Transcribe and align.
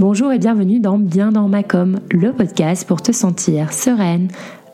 Bonjour 0.00 0.32
et 0.32 0.40
bienvenue 0.40 0.80
dans 0.80 0.98
Bien 0.98 1.30
dans 1.30 1.46
ma 1.46 1.62
com, 1.62 2.00
le 2.10 2.32
podcast 2.32 2.84
pour 2.84 3.00
te 3.00 3.12
sentir 3.12 3.72
sereine, 3.72 4.26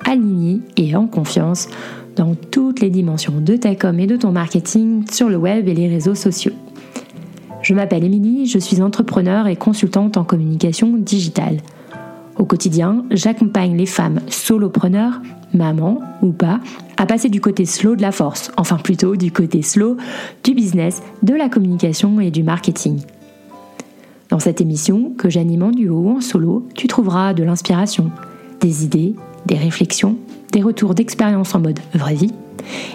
alignée 0.07 0.62
et 0.79 0.96
en 0.96 1.07
confiance 1.07 1.69
dans 2.16 2.35
toutes 2.35 2.80
les 2.80 2.89
dimensions 2.89 3.38
de 3.38 3.54
ta 3.56 3.75
com 3.75 4.01
et 4.01 4.06
de 4.06 4.17
ton 4.17 4.33
marketing 4.33 5.04
sur 5.11 5.29
le 5.29 5.37
web 5.37 5.69
et 5.69 5.75
les 5.75 5.88
réseaux 5.88 6.14
sociaux. 6.14 6.54
Je 7.61 7.75
m'appelle 7.75 8.04
Émilie, 8.04 8.46
je 8.46 8.59
suis 8.59 8.80
entrepreneur 8.80 9.46
et 9.46 9.56
consultante 9.56 10.16
en 10.16 10.25
communication 10.25 10.96
digitale. 10.96 11.59
Au 12.39 12.46
quotidien, 12.46 13.05
j'accompagne 13.11 13.77
les 13.77 13.84
femmes 13.84 14.21
solopreneurs, 14.29 15.21
mamans 15.52 16.00
ou 16.23 16.32
pas, 16.32 16.61
à 16.96 17.05
passer 17.05 17.29
du 17.29 17.43
côté 17.43 17.66
slow 17.66 17.95
de 17.95 18.00
la 18.00 18.12
force, 18.12 18.50
enfin 18.57 18.77
plutôt 18.77 19.16
du 19.16 19.32
côté 19.32 19.61
slow 19.61 19.98
du 20.43 20.55
business, 20.55 21.02
de 21.23 21.34
la 21.34 21.50
communication 21.50 22.21
et 22.21 22.30
du 22.30 22.43
marketing. 22.43 23.02
Dans 24.31 24.39
cette 24.39 24.61
émission, 24.61 25.12
que 25.19 25.29
j'anime 25.29 25.65
en 25.65 25.70
duo 25.73 25.98
ou 25.98 26.11
en 26.11 26.20
solo, 26.20 26.65
tu 26.77 26.87
trouveras 26.87 27.34
de 27.34 27.43
l'inspiration, 27.43 28.12
des 28.61 28.84
idées, 28.84 29.16
des 29.47 29.57
réflexions, 29.57 30.16
des 30.52 30.62
retours 30.62 30.95
d'expérience 30.95 31.55
en 31.57 31.61
mode 31.61 31.80
vraie 31.95 32.15
vie 32.15 32.33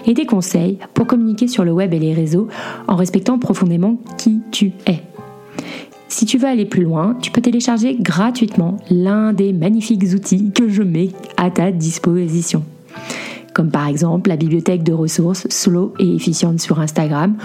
et 0.06 0.14
des 0.14 0.24
conseils 0.24 0.78
pour 0.94 1.06
communiquer 1.06 1.46
sur 1.46 1.64
le 1.64 1.72
web 1.72 1.92
et 1.92 1.98
les 1.98 2.14
réseaux 2.14 2.48
en 2.88 2.96
respectant 2.96 3.38
profondément 3.38 3.98
qui 4.16 4.40
tu 4.50 4.72
es. 4.86 5.02
Si 6.08 6.24
tu 6.24 6.38
veux 6.38 6.48
aller 6.48 6.64
plus 6.64 6.84
loin, 6.84 7.16
tu 7.20 7.30
peux 7.30 7.42
télécharger 7.42 7.96
gratuitement 8.00 8.78
l'un 8.88 9.34
des 9.34 9.52
magnifiques 9.52 10.04
outils 10.14 10.52
que 10.52 10.70
je 10.70 10.82
mets 10.82 11.10
à 11.36 11.50
ta 11.50 11.70
disposition. 11.70 12.62
Comme 13.56 13.70
par 13.70 13.88
exemple 13.88 14.28
la 14.28 14.36
bibliothèque 14.36 14.82
de 14.82 14.92
ressources 14.92 15.48
slow 15.48 15.94
et 15.98 16.14
efficiente 16.14 16.60
sur 16.60 16.78
Instagram 16.78 17.38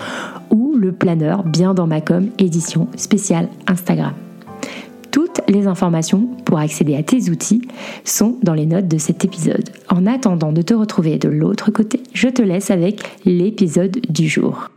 ou 0.49 0.75
le 0.75 0.91
planeur 0.91 1.45
Bien 1.45 1.73
dans 1.73 1.87
ma 1.87 2.01
com 2.01 2.27
édition 2.37 2.89
spéciale 2.97 3.47
Instagram. 3.65 4.11
Toutes 5.11 5.39
les 5.47 5.67
informations 5.67 6.27
pour 6.43 6.59
accéder 6.59 6.97
à 6.97 7.03
tes 7.03 7.29
outils 7.29 7.61
sont 8.03 8.35
dans 8.43 8.53
les 8.53 8.65
notes 8.65 8.89
de 8.89 8.97
cet 8.97 9.23
épisode. 9.23 9.69
En 9.87 10.05
attendant 10.05 10.51
de 10.51 10.61
te 10.61 10.73
retrouver 10.73 11.17
de 11.17 11.29
l'autre 11.29 11.71
côté, 11.71 12.03
je 12.11 12.27
te 12.27 12.41
laisse 12.41 12.71
avec 12.71 13.01
l'épisode 13.23 14.01
du 14.09 14.27
jour. 14.27 14.69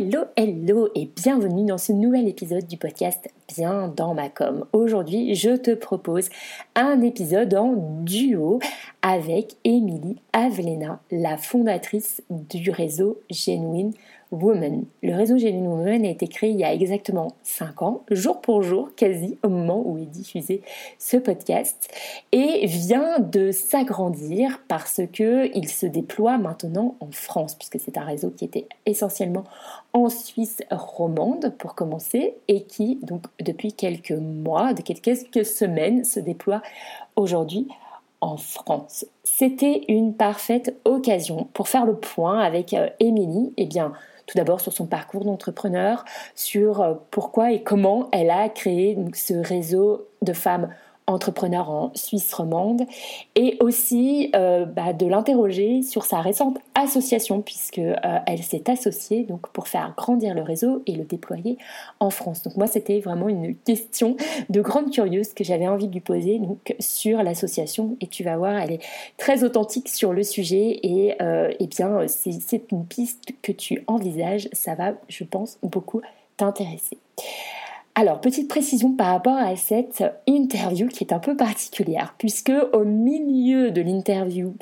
Hello, 0.00 0.24
hello 0.34 0.88
et 0.94 1.10
bienvenue 1.14 1.66
dans 1.66 1.76
ce 1.76 1.92
nouvel 1.92 2.26
épisode 2.26 2.66
du 2.66 2.78
podcast 2.78 3.28
Bien 3.54 3.92
dans 3.94 4.14
ma 4.14 4.30
com. 4.30 4.64
Aujourd'hui, 4.72 5.34
je 5.34 5.50
te 5.50 5.74
propose 5.74 6.30
un 6.74 7.02
épisode 7.02 7.52
en 7.52 7.74
duo 8.02 8.60
avec 9.02 9.56
Émilie 9.64 10.16
Avlena, 10.32 11.00
la 11.10 11.36
fondatrice 11.36 12.22
du 12.30 12.70
réseau 12.70 13.20
Genuine 13.30 13.92
Woman. 14.30 14.84
Le 15.02 15.14
réseau 15.14 15.38
Genuine 15.38 15.66
Woman 15.66 16.04
a 16.04 16.10
été 16.10 16.28
créé 16.28 16.50
il 16.50 16.58
y 16.58 16.64
a 16.64 16.72
exactement 16.72 17.32
5 17.42 17.82
ans, 17.82 18.02
jour 18.10 18.40
pour 18.40 18.62
jour, 18.62 18.90
quasi 18.96 19.38
au 19.42 19.48
moment 19.48 19.82
où 19.84 19.98
est 19.98 20.06
diffusé 20.06 20.62
ce 20.98 21.16
podcast, 21.16 21.88
et 22.32 22.66
vient 22.66 23.18
de 23.18 23.50
s'agrandir 23.50 24.60
parce 24.68 25.00
que 25.12 25.50
il 25.56 25.68
se 25.68 25.86
déploie 25.86 26.38
maintenant 26.38 26.96
en 27.00 27.10
France, 27.10 27.54
puisque 27.54 27.80
c'est 27.80 27.98
un 27.98 28.04
réseau 28.04 28.30
qui 28.30 28.44
était 28.44 28.66
essentiellement 28.86 29.44
en 29.92 30.08
Suisse 30.08 30.58
romande 30.70 31.52
pour 31.58 31.74
commencer, 31.74 32.34
et 32.48 32.62
qui 32.62 32.98
donc 33.02 33.24
depuis 33.40 33.72
quelques 33.72 34.12
mois, 34.12 34.74
de 34.74 34.82
quelques 34.82 35.44
semaines, 35.44 36.04
se 36.04 36.20
déploie 36.20 36.62
aujourd'hui 37.16 37.68
en 38.20 38.36
France. 38.36 39.06
C'était 39.24 39.84
une 39.88 40.14
parfaite 40.14 40.78
occasion 40.84 41.48
pour 41.54 41.68
faire 41.68 41.86
le 41.86 41.96
point 41.96 42.40
avec 42.40 42.74
euh, 42.74 42.88
Émilie. 43.00 43.52
Eh 43.56 43.66
bien, 43.66 43.92
tout 44.30 44.38
d'abord 44.38 44.60
sur 44.60 44.72
son 44.72 44.86
parcours 44.86 45.24
d'entrepreneur, 45.24 46.04
sur 46.36 46.80
euh, 46.80 46.94
pourquoi 47.10 47.50
et 47.50 47.62
comment 47.64 48.08
elle 48.12 48.30
a 48.30 48.48
créé 48.48 48.96
ce 49.12 49.34
réseau 49.34 50.08
de 50.22 50.32
femmes 50.32 50.68
entrepreneur 51.10 51.68
en 51.70 51.92
Suisse 51.94 52.32
romande, 52.32 52.82
et 53.34 53.56
aussi 53.60 54.30
euh, 54.34 54.64
bah, 54.64 54.92
de 54.92 55.06
l'interroger 55.06 55.82
sur 55.82 56.04
sa 56.04 56.20
récente 56.20 56.58
association, 56.74 57.42
puisque 57.42 57.78
euh, 57.78 57.94
elle 58.26 58.42
s'est 58.42 58.70
associée 58.70 59.24
donc 59.24 59.48
pour 59.48 59.68
faire 59.68 59.94
grandir 59.96 60.34
le 60.34 60.42
réseau 60.42 60.82
et 60.86 60.92
le 60.92 61.04
déployer 61.04 61.58
en 61.98 62.10
France. 62.10 62.42
Donc 62.42 62.56
moi, 62.56 62.66
c'était 62.66 63.00
vraiment 63.00 63.28
une 63.28 63.54
question 63.56 64.16
de 64.48 64.60
grande 64.60 64.90
curieuse 64.90 65.34
que 65.34 65.44
j'avais 65.44 65.68
envie 65.68 65.88
de 65.88 65.92
lui 65.92 66.00
poser 66.00 66.38
donc 66.38 66.74
sur 66.78 67.22
l'association, 67.22 67.96
et 68.00 68.06
tu 68.06 68.24
vas 68.24 68.36
voir, 68.36 68.56
elle 68.56 68.72
est 68.72 68.82
très 69.16 69.44
authentique 69.44 69.88
sur 69.88 70.12
le 70.12 70.22
sujet, 70.22 70.80
et, 70.82 71.14
euh, 71.20 71.52
et 71.58 71.66
bien 71.66 72.06
c'est 72.08 72.72
une 72.72 72.84
piste 72.86 73.32
que 73.42 73.52
tu 73.52 73.82
envisages, 73.86 74.48
ça 74.52 74.74
va, 74.74 74.92
je 75.08 75.24
pense, 75.24 75.58
beaucoup 75.62 76.00
t'intéresser. 76.36 76.98
Alors, 77.96 78.20
petite 78.20 78.48
précision 78.48 78.92
par 78.92 79.08
rapport 79.08 79.36
à 79.36 79.56
cette 79.56 80.04
interview 80.28 80.86
qui 80.86 81.02
est 81.02 81.12
un 81.12 81.18
peu 81.18 81.36
particulière, 81.36 82.14
puisque 82.18 82.52
au 82.72 82.84
milieu 82.84 83.72
de 83.72 83.82
l'interview, 83.82 84.54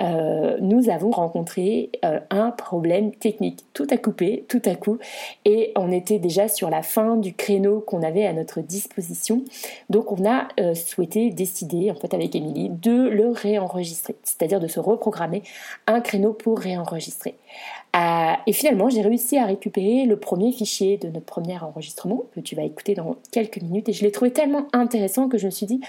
euh, 0.00 0.56
nous 0.62 0.88
avons 0.88 1.10
rencontré 1.10 1.90
euh, 2.06 2.20
un 2.30 2.50
problème 2.50 3.14
technique. 3.14 3.66
Tout 3.74 3.86
a 3.90 3.98
coupé, 3.98 4.46
tout 4.48 4.62
à 4.64 4.76
coup, 4.76 4.96
et 5.44 5.72
on 5.76 5.92
était 5.92 6.18
déjà 6.18 6.48
sur 6.48 6.70
la 6.70 6.82
fin 6.82 7.16
du 7.16 7.34
créneau 7.34 7.80
qu'on 7.80 8.02
avait 8.02 8.24
à 8.24 8.32
notre 8.32 8.60
disposition. 8.60 9.44
Donc, 9.90 10.10
on 10.10 10.24
a 10.24 10.48
euh, 10.58 10.74
souhaité 10.74 11.30
décider, 11.30 11.90
en 11.90 11.96
fait, 11.96 12.14
avec 12.14 12.34
Émilie, 12.34 12.70
de 12.70 13.08
le 13.08 13.28
réenregistrer, 13.28 14.16
c'est-à-dire 14.22 14.58
de 14.58 14.68
se 14.68 14.80
reprogrammer 14.80 15.42
un 15.86 16.00
créneau 16.00 16.32
pour 16.32 16.58
réenregistrer. 16.58 17.36
Euh, 17.96 18.32
et 18.46 18.52
finalement, 18.52 18.88
j'ai 18.88 19.02
réussi 19.02 19.36
à 19.36 19.46
récupérer 19.46 20.06
le 20.06 20.16
premier 20.16 20.52
fichier 20.52 20.96
de 20.96 21.08
notre 21.08 21.26
premier 21.26 21.58
enregistrement 21.58 22.24
que 22.34 22.40
tu 22.40 22.54
vas 22.54 22.62
écouter 22.62 22.94
dans 22.94 23.16
quelques 23.32 23.60
minutes. 23.60 23.88
Et 23.88 23.92
je 23.92 24.04
l'ai 24.04 24.12
trouvé 24.12 24.32
tellement 24.32 24.68
intéressant 24.72 25.28
que 25.28 25.38
je 25.38 25.46
me 25.46 25.50
suis 25.50 25.66
dit, 25.66 25.80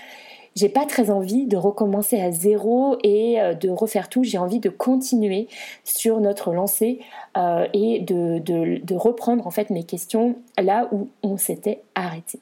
j'ai 0.56 0.70
pas 0.70 0.86
très 0.86 1.10
envie 1.10 1.46
de 1.48 1.56
recommencer 1.56 2.20
à 2.20 2.32
zéro 2.32 2.98
et 3.04 3.40
euh, 3.40 3.54
de 3.54 3.70
refaire 3.70 4.10
tout. 4.10 4.24
J'ai 4.24 4.38
envie 4.38 4.60
de 4.60 4.70
continuer 4.70 5.48
sur 5.84 6.20
notre 6.20 6.54
lancée 6.54 7.00
euh, 7.38 7.68
et 7.74 8.00
de, 8.00 8.40
de, 8.40 8.96
reprendre 8.96 9.48
en 9.48 9.52
fait 9.52 9.70
mes 9.70 9.86
questions 9.86 10.36
là 10.62 10.90
où 10.92 11.08
on 11.24 11.38
s'était 11.38 11.82
arrêté. 11.96 12.40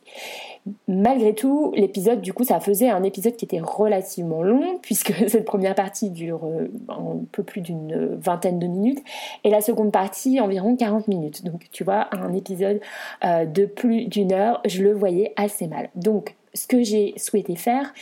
Malgré 0.88 1.36
tout, 1.36 1.72
l'épisode, 1.76 2.22
du 2.22 2.34
coup, 2.34 2.44
ça 2.44 2.60
faisait 2.60 2.90
un 2.90 3.04
épisode 3.04 3.36
qui 3.36 3.46
était 3.46 3.62
relativement 3.62 4.42
long 4.42 4.80
puisque 4.82 5.14
cette 5.30 5.46
première 5.46 5.76
partie 5.76 6.10
dure 6.10 6.42
euh, 6.46 6.68
un 6.90 7.20
peu 7.32 7.44
plus 7.44 7.62
d'une 7.62 8.16
vingtaine 8.16 8.58
de 8.58 8.68
minutes 8.68 9.04
et 9.44 9.52
la 9.52 9.62
seconde 9.62 9.92
partie 9.92 10.42
environ 10.42 10.76
40 10.76 11.08
minutes. 11.08 11.46
Donc, 11.46 11.68
tu 11.72 11.84
vois, 11.84 12.08
un 12.12 12.34
épisode 12.34 12.82
de 13.24 13.66
plus 13.66 14.06
d'une 14.06 14.34
heure, 14.34 14.62
je 14.66 14.84
le 14.84 14.94
voyais 14.94 15.34
assez 15.38 15.68
mal. 15.68 15.90
Donc, 15.96 16.36
ce 16.54 16.68
que 16.68 16.84
j'ai 16.84 17.14
souhaité 17.18 17.56
faire 17.56 17.94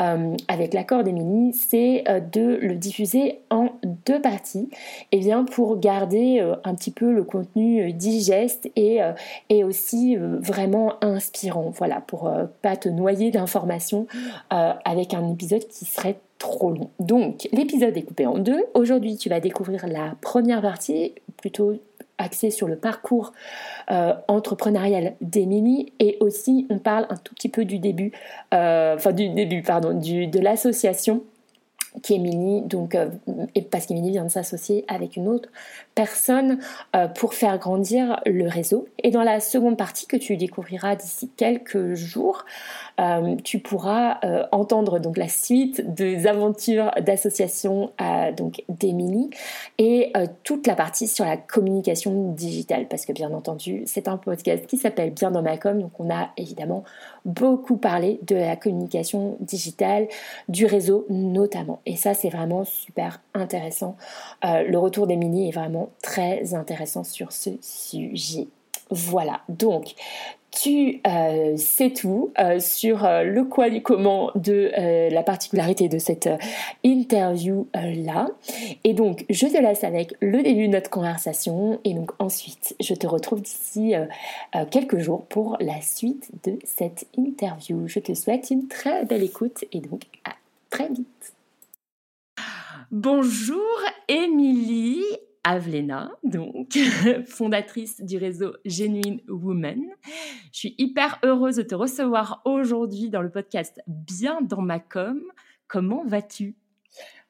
euh, 0.00 0.34
avec 0.48 0.74
l'accord 0.74 1.04
d'Emilie, 1.04 1.52
c'est 1.52 2.04
euh, 2.08 2.20
de 2.20 2.58
le 2.60 2.74
diffuser 2.74 3.40
en 3.50 3.70
deux 4.06 4.20
parties, 4.20 4.68
et 5.12 5.18
eh 5.18 5.18
bien 5.18 5.44
pour 5.44 5.78
garder 5.78 6.40
euh, 6.40 6.54
un 6.64 6.74
petit 6.74 6.90
peu 6.90 7.12
le 7.12 7.24
contenu 7.24 7.92
digeste 7.92 8.70
et, 8.76 9.00
et 9.48 9.64
aussi 9.64 10.16
vraiment 10.16 10.94
inspirant. 11.02 11.70
Voilà, 11.70 12.00
pour 12.00 12.30
pas 12.62 12.76
te 12.76 12.88
noyer 12.88 13.30
d'informations 13.30 14.06
avec 14.50 15.14
un 15.14 15.28
épisode 15.30 15.66
qui 15.68 15.84
serait 15.84 16.18
trop 16.38 16.70
long. 16.70 16.90
Donc 17.00 17.48
l'épisode 17.52 17.96
est 17.96 18.02
coupé 18.02 18.26
en 18.26 18.38
deux. 18.38 18.64
Aujourd'hui, 18.74 19.16
tu 19.16 19.28
vas 19.28 19.40
découvrir 19.40 19.86
la 19.86 20.14
première 20.20 20.62
partie, 20.62 21.12
plutôt 21.36 21.78
axé 22.18 22.50
sur 22.50 22.68
le 22.68 22.76
parcours 22.76 23.32
euh, 23.90 24.14
entrepreneurial 24.28 25.14
d'Emilie 25.20 25.92
et 25.98 26.16
aussi 26.20 26.66
on 26.70 26.78
parle 26.78 27.06
un 27.10 27.16
tout 27.16 27.34
petit 27.34 27.48
peu 27.48 27.64
du 27.64 27.78
début, 27.78 28.12
euh, 28.54 28.94
enfin 28.96 29.12
du 29.12 29.28
début, 29.28 29.62
pardon, 29.62 29.92
du, 29.92 30.26
de 30.26 30.40
l'association 30.40 31.22
qui 32.02 32.16
donc 32.66 32.94
euh, 32.94 33.08
parce 33.70 33.86
qu'Emilie 33.86 34.10
vient 34.10 34.24
de 34.24 34.30
s'associer 34.30 34.84
avec 34.88 35.16
une 35.16 35.28
autre 35.28 35.48
personne 35.94 36.58
pour 37.14 37.34
faire 37.34 37.58
grandir 37.58 38.20
le 38.26 38.48
réseau. 38.48 38.86
Et 39.02 39.10
dans 39.10 39.22
la 39.22 39.40
seconde 39.40 39.76
partie 39.76 40.06
que 40.06 40.16
tu 40.16 40.36
découvriras 40.36 40.96
d'ici 40.96 41.30
quelques 41.36 41.94
jours, 41.94 42.44
euh, 42.98 43.36
tu 43.44 43.58
pourras 43.58 44.18
euh, 44.24 44.44
entendre 44.52 44.98
donc 44.98 45.18
la 45.18 45.28
suite 45.28 45.94
des 45.94 46.26
aventures 46.26 46.90
d'association 47.02 47.92
euh, 48.00 48.32
donc 48.32 48.64
d'Emilie 48.70 49.28
et 49.76 50.12
toute 50.44 50.66
la 50.66 50.74
partie 50.74 51.06
sur 51.06 51.24
la 51.26 51.36
communication 51.36 52.32
digitale 52.32 52.86
parce 52.88 53.04
que 53.04 53.12
bien 53.12 53.32
entendu 53.32 53.82
c'est 53.86 54.08
un 54.08 54.16
podcast 54.16 54.66
qui 54.66 54.78
s'appelle 54.78 55.10
Bien 55.10 55.30
dans 55.30 55.42
ma 55.42 55.58
com 55.58 55.80
donc 55.80 55.92
on 55.98 56.10
a 56.10 56.30
évidemment 56.36 56.84
beaucoup 57.26 57.76
parlé 57.76 58.18
de 58.22 58.36
la 58.36 58.56
communication 58.56 59.36
digitale 59.40 60.08
du 60.48 60.64
réseau 60.64 61.04
notamment. 61.10 61.80
Et 61.84 61.96
ça 61.96 62.14
c'est 62.14 62.30
vraiment 62.30 62.64
super 62.64 63.20
intéressant. 63.34 63.96
Le 64.42 64.76
retour 64.76 65.06
d'Emilie 65.06 65.48
est 65.48 65.52
vraiment 65.52 65.90
très 66.02 66.54
intéressant 66.54 67.04
sur 67.04 67.32
ce 67.32 67.50
sujet. 67.60 68.46
Voilà. 68.90 69.40
Donc 69.48 69.94
tu 70.56 71.02
euh, 71.06 71.56
sais 71.58 71.90
tout 71.90 72.32
euh, 72.38 72.58
sur 72.60 73.04
euh, 73.04 73.24
le 73.24 73.44
quoi 73.44 73.68
du 73.68 73.82
comment 73.82 74.30
de 74.34 74.70
la 75.10 75.22
particularité 75.22 75.88
de 75.88 75.98
cette 75.98 76.28
interview 76.82 77.68
là. 77.74 78.28
Et 78.84 78.94
donc, 78.94 79.24
je 79.28 79.46
te 79.46 79.60
laisse 79.60 79.84
avec 79.84 80.14
le 80.20 80.42
début 80.42 80.66
de 80.66 80.72
notre 80.72 80.90
conversation 80.90 81.78
et 81.84 81.92
donc 81.94 82.10
ensuite, 82.18 82.74
je 82.80 82.94
te 82.94 83.06
retrouve 83.06 83.42
d'ici 83.42 83.94
quelques 84.70 84.98
jours 84.98 85.24
pour 85.26 85.56
la 85.60 85.80
suite 85.80 86.30
de 86.44 86.58
cette 86.64 87.06
interview. 87.16 87.86
Je 87.86 88.00
te 88.00 88.14
souhaite 88.14 88.50
une 88.50 88.68
très 88.68 89.04
belle 89.04 89.22
écoute 89.22 89.64
et 89.72 89.80
donc 89.80 90.02
à 90.24 90.32
très 90.70 90.88
vite. 90.88 91.34
Bonjour 92.90 93.62
Émilie, 94.08 95.02
Avlena, 95.48 96.10
donc 96.24 96.76
fondatrice 97.28 98.02
du 98.02 98.16
réseau 98.16 98.56
Genuine 98.64 99.20
Woman. 99.28 99.80
Je 100.52 100.58
suis 100.58 100.74
hyper 100.76 101.20
heureuse 101.22 101.54
de 101.54 101.62
te 101.62 101.76
recevoir 101.76 102.42
aujourd'hui 102.44 103.10
dans 103.10 103.22
le 103.22 103.30
podcast 103.30 103.80
Bien 103.86 104.40
dans 104.42 104.60
ma 104.60 104.80
com. 104.80 105.22
Comment 105.68 106.02
vas-tu? 106.04 106.56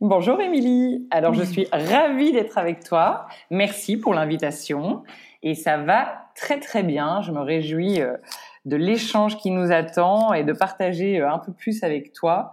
Bonjour 0.00 0.40
Émilie. 0.40 1.06
Alors 1.10 1.34
je 1.34 1.42
suis 1.42 1.68
ravie 1.70 2.32
d'être 2.32 2.56
avec 2.56 2.82
toi. 2.82 3.26
Merci 3.50 3.98
pour 3.98 4.14
l'invitation 4.14 5.02
et 5.42 5.54
ça 5.54 5.76
va 5.76 6.30
très 6.34 6.58
très 6.58 6.82
bien. 6.82 7.20
Je 7.20 7.32
me 7.32 7.40
réjouis 7.40 8.00
euh, 8.00 8.16
de 8.64 8.76
l'échange 8.76 9.36
qui 9.36 9.50
nous 9.50 9.72
attend 9.72 10.32
et 10.32 10.42
de 10.42 10.54
partager 10.54 11.20
euh, 11.20 11.30
un 11.30 11.38
peu 11.38 11.52
plus 11.52 11.82
avec 11.82 12.14
toi 12.14 12.50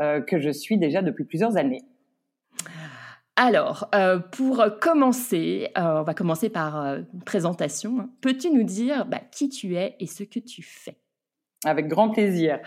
euh, 0.00 0.22
que 0.22 0.38
je 0.38 0.48
suis 0.48 0.78
déjà 0.78 1.02
depuis 1.02 1.24
plusieurs 1.24 1.58
années. 1.58 1.82
Alors, 3.44 3.88
euh, 3.92 4.20
pour 4.20 4.64
commencer, 4.80 5.68
euh, 5.76 5.98
on 5.98 6.02
va 6.04 6.14
commencer 6.14 6.48
par 6.48 6.80
euh, 6.80 7.00
une 7.12 7.24
présentation. 7.24 8.08
Peux-tu 8.20 8.52
nous 8.52 8.62
dire 8.62 9.04
bah, 9.04 9.18
qui 9.32 9.48
tu 9.48 9.74
es 9.74 9.96
et 9.98 10.06
ce 10.06 10.22
que 10.22 10.38
tu 10.38 10.62
fais? 10.62 10.96
Avec 11.64 11.88
grand 11.88 12.10
plaisir. 12.10 12.60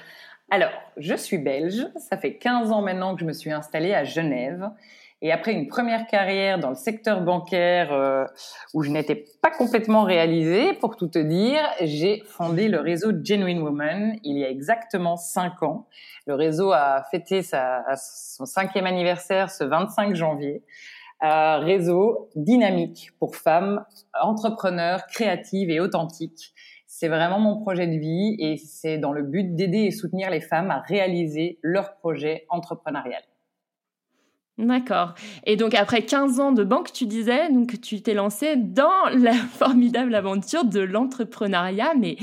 Alors, 0.51 0.71
je 0.97 1.15
suis 1.15 1.37
belge, 1.37 1.87
ça 1.95 2.17
fait 2.17 2.35
15 2.35 2.73
ans 2.73 2.81
maintenant 2.81 3.15
que 3.15 3.21
je 3.21 3.25
me 3.25 3.31
suis 3.31 3.53
installée 3.53 3.93
à 3.93 4.03
Genève. 4.03 4.69
Et 5.25 5.31
après 5.31 5.53
une 5.53 5.65
première 5.65 6.05
carrière 6.05 6.59
dans 6.59 6.69
le 6.69 6.75
secteur 6.75 7.21
bancaire 7.21 8.27
où 8.75 8.83
je 8.83 8.91
n'étais 8.91 9.25
pas 9.41 9.49
complètement 9.49 10.03
réalisée, 10.03 10.73
pour 10.73 10.97
tout 10.97 11.07
te 11.07 11.17
dire, 11.17 11.61
j'ai 11.81 12.21
fondé 12.27 12.67
le 12.67 12.79
réseau 12.79 13.09
Genuine 13.23 13.63
Woman 13.63 14.19
il 14.23 14.37
y 14.37 14.45
a 14.45 14.49
exactement 14.51 15.17
5 15.17 15.63
ans. 15.63 15.87
Le 16.27 16.35
réseau 16.35 16.73
a 16.73 17.01
fêté 17.09 17.41
sa, 17.41 17.83
son 17.95 18.45
cinquième 18.45 18.85
anniversaire 18.85 19.49
ce 19.49 19.63
25 19.63 20.13
janvier. 20.15 20.63
Euh, 21.23 21.57
réseau 21.57 22.29
dynamique 22.35 23.09
pour 23.17 23.35
femmes 23.35 23.83
entrepreneurs, 24.21 25.07
créatives 25.07 25.71
et 25.71 25.79
authentiques. 25.79 26.53
C'est 26.85 27.07
vraiment 27.07 27.39
mon 27.39 27.59
projet 27.61 27.87
de 27.87 27.97
vie 27.97 28.35
et 28.37 28.57
c'est 28.57 28.99
dans 28.99 29.11
le 29.11 29.23
but 29.23 29.55
d'aider 29.55 29.85
et 29.85 29.91
soutenir 29.91 30.29
les 30.29 30.41
femmes 30.41 30.69
à 30.69 30.81
réaliser 30.81 31.57
leur 31.63 31.95
projet 31.95 32.45
entrepreneurial. 32.49 33.23
D'accord. 34.57 35.15
Et 35.45 35.57
donc 35.57 35.73
après 35.73 36.03
15 36.05 36.39
ans 36.39 36.51
de 36.53 36.63
banque, 36.63 36.93
tu 36.93 37.05
disais 37.05 37.51
donc 37.51 37.81
tu 37.81 38.01
t'es 38.01 38.13
lancé 38.13 38.55
dans 38.55 39.09
la 39.11 39.33
formidable 39.57 40.15
aventure 40.15 40.63
de 40.63 40.79
l'entrepreneuriat, 40.79 41.93
mais 41.99 42.15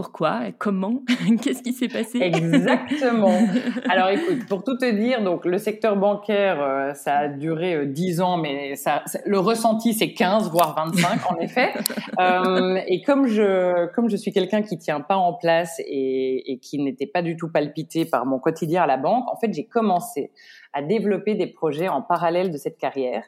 pourquoi 0.00 0.44
Comment 0.56 1.02
Qu'est-ce 1.42 1.62
qui 1.62 1.74
s'est 1.74 1.88
passé? 1.88 2.20
Exactement. 2.22 3.38
Alors 3.90 4.08
écoute, 4.08 4.46
pour 4.48 4.64
tout 4.64 4.78
te 4.78 4.90
dire, 4.90 5.22
donc 5.22 5.44
le 5.44 5.58
secteur 5.58 5.94
bancaire, 5.94 6.58
euh, 6.62 6.94
ça 6.94 7.18
a 7.18 7.28
duré 7.28 7.84
10 7.84 8.20
euh, 8.20 8.24
ans, 8.24 8.38
mais 8.38 8.76
ça, 8.76 9.04
le 9.26 9.38
ressenti 9.38 9.92
c'est 9.92 10.14
15 10.14 10.50
voire 10.52 10.74
25 10.74 11.30
en 11.30 11.36
effet. 11.40 11.72
Euh, 12.18 12.78
et 12.86 13.02
comme 13.02 13.26
je 13.26 13.86
comme 13.94 14.10
je 14.10 14.16
suis 14.16 14.32
quelqu'un 14.32 14.62
qui 14.62 14.76
tient 14.76 15.00
pas 15.00 15.16
en 15.16 15.32
place 15.32 15.80
et, 15.86 16.52
et 16.52 16.58
qui 16.58 16.78
n'était 16.78 17.06
pas 17.06 17.22
du 17.22 17.36
tout 17.36 17.50
palpité 17.50 18.04
par 18.04 18.26
mon 18.26 18.38
quotidien 18.38 18.82
à 18.82 18.86
la 18.86 18.96
banque, 18.96 19.24
en 19.30 19.36
fait 19.36 19.54
j'ai 19.54 19.64
commencé 19.64 20.30
à 20.72 20.82
développer 20.82 21.34
des 21.34 21.46
projets 21.46 21.88
en 21.88 22.02
parallèle 22.02 22.50
de 22.50 22.58
cette 22.58 22.76
carrière. 22.78 23.24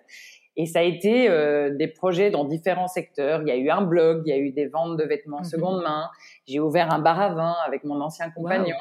Et 0.56 0.66
ça 0.66 0.81
a 0.81 0.82
été 0.82 1.31
euh, 1.31 1.75
des 1.75 1.88
projets 1.88 2.31
dans 2.31 2.44
différents 2.44 2.88
secteurs. 2.88 3.43
Il 3.43 3.49
y 3.49 3.50
a 3.50 3.56
eu 3.56 3.70
un 3.70 3.82
blog, 3.82 4.22
il 4.26 4.31
y 4.31 4.32
a 4.32 4.38
eu 4.38 4.52
des 4.52 4.66
ventes 4.66 4.99
de 4.99 5.04
vêtements 5.04 5.40
mmh 5.40 5.44
seconde 5.44 5.82
main. 5.82 6.10
J'ai 6.46 6.60
ouvert 6.60 6.93
un 6.93 6.99
bar 6.99 7.20
à 7.20 7.34
vin 7.34 7.54
avec 7.66 7.84
mon 7.84 8.00
ancien 8.00 8.31
compagnon. 8.31 8.76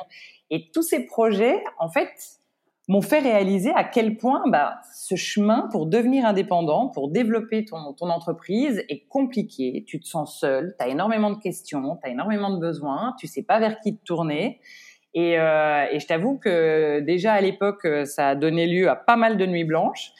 Et 0.49 0.69
tous 0.73 0.81
ces 0.81 1.05
projets, 1.05 1.63
en 1.79 1.89
fait, 1.89 2.09
m'ont 2.89 3.01
fait 3.01 3.19
réaliser 3.19 3.71
à 3.73 3.85
quel 3.85 4.17
point 4.17 4.43
bah, 4.47 4.81
ce 4.93 5.15
chemin 5.15 5.69
pour 5.71 5.85
devenir 5.85 6.25
indépendant, 6.25 6.89
pour 6.89 7.09
développer 7.09 7.63
ton, 7.63 7.93
ton 7.93 8.09
entreprise 8.09 8.83
est 8.89 9.07
compliqué. 9.07 9.85
Tu 9.87 10.01
te 10.01 10.07
sens 10.07 10.39
seul, 10.39 10.75
tu 10.77 10.83
as 10.83 10.89
énormément 10.89 11.31
de 11.31 11.39
questions, 11.39 11.97
tu 12.03 12.09
as 12.09 12.11
énormément 12.11 12.49
de 12.49 12.59
besoins, 12.59 13.15
tu 13.17 13.27
sais 13.27 13.43
pas 13.43 13.59
vers 13.59 13.79
qui 13.79 13.95
te 13.95 14.03
tourner. 14.03 14.59
Et, 15.13 15.39
euh, 15.39 15.85
et 15.91 15.99
je 15.99 16.07
t'avoue 16.07 16.37
que 16.37 16.99
déjà 16.99 17.33
à 17.33 17.41
l'époque, 17.41 17.87
ça 18.05 18.29
a 18.29 18.35
donné 18.35 18.67
lieu 18.67 18.89
à 18.89 18.97
pas 18.97 19.15
mal 19.15 19.37
de 19.37 19.45
nuits 19.45 19.63
blanches. 19.63 20.11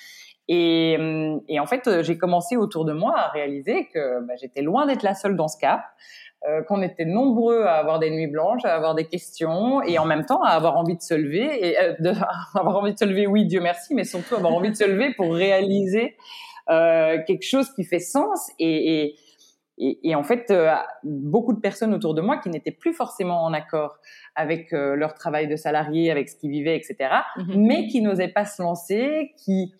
Et, 0.53 0.97
et 1.47 1.59
en 1.61 1.65
fait, 1.65 2.01
j'ai 2.01 2.17
commencé 2.17 2.57
autour 2.57 2.83
de 2.83 2.91
moi 2.91 3.13
à 3.17 3.29
réaliser 3.29 3.87
que 3.93 4.19
bah, 4.25 4.33
j'étais 4.35 4.61
loin 4.61 4.85
d'être 4.85 5.01
la 5.01 5.13
seule 5.13 5.37
dans 5.37 5.47
ce 5.47 5.57
cas, 5.57 5.81
euh, 6.49 6.61
qu'on 6.63 6.81
était 6.81 7.05
nombreux 7.05 7.63
à 7.63 7.75
avoir 7.75 7.99
des 7.99 8.11
nuits 8.11 8.27
blanches, 8.27 8.65
à 8.65 8.75
avoir 8.75 8.93
des 8.93 9.05
questions, 9.05 9.81
et 9.81 9.97
en 9.97 10.05
même 10.05 10.25
temps 10.25 10.43
à 10.43 10.49
avoir 10.49 10.75
envie 10.75 10.97
de 10.97 11.01
se 11.01 11.13
lever, 11.13 11.69
et 11.69 11.79
euh, 11.79 11.93
de, 11.99 12.09
avoir 12.59 12.77
envie 12.77 12.91
de 12.91 12.97
se 12.97 13.05
lever, 13.05 13.27
oui, 13.27 13.45
Dieu 13.45 13.61
merci, 13.61 13.95
mais 13.95 14.03
surtout 14.03 14.35
avoir 14.35 14.53
envie 14.53 14.71
de 14.71 14.75
se 14.75 14.83
lever 14.83 15.13
pour 15.15 15.33
réaliser 15.33 16.17
euh, 16.69 17.17
quelque 17.25 17.45
chose 17.45 17.71
qui 17.73 17.85
fait 17.85 17.99
sens. 17.99 18.51
Et, 18.59 19.15
et, 19.77 20.09
et, 20.09 20.15
en 20.15 20.23
fait, 20.23 20.51
euh, 20.51 20.73
beaucoup 21.03 21.53
de 21.53 21.59
personnes 21.59 21.93
autour 21.93 22.13
de 22.13 22.21
moi 22.21 22.37
qui 22.37 22.49
n'étaient 22.49 22.71
plus 22.71 22.93
forcément 22.93 23.43
en 23.43 23.53
accord 23.53 23.97
avec 24.35 24.73
euh, 24.73 24.95
leur 24.95 25.13
travail 25.13 25.47
de 25.47 25.55
salarié, 25.55 26.11
avec 26.11 26.29
ce 26.29 26.35
qu'ils 26.35 26.51
vivaient, 26.51 26.75
etc., 26.75 26.95
mm-hmm. 27.37 27.55
mais 27.55 27.87
qui 27.87 28.01
n'osaient 28.01 28.27
pas 28.27 28.45
se 28.45 28.61
lancer, 28.61 29.31
qui 29.43 29.73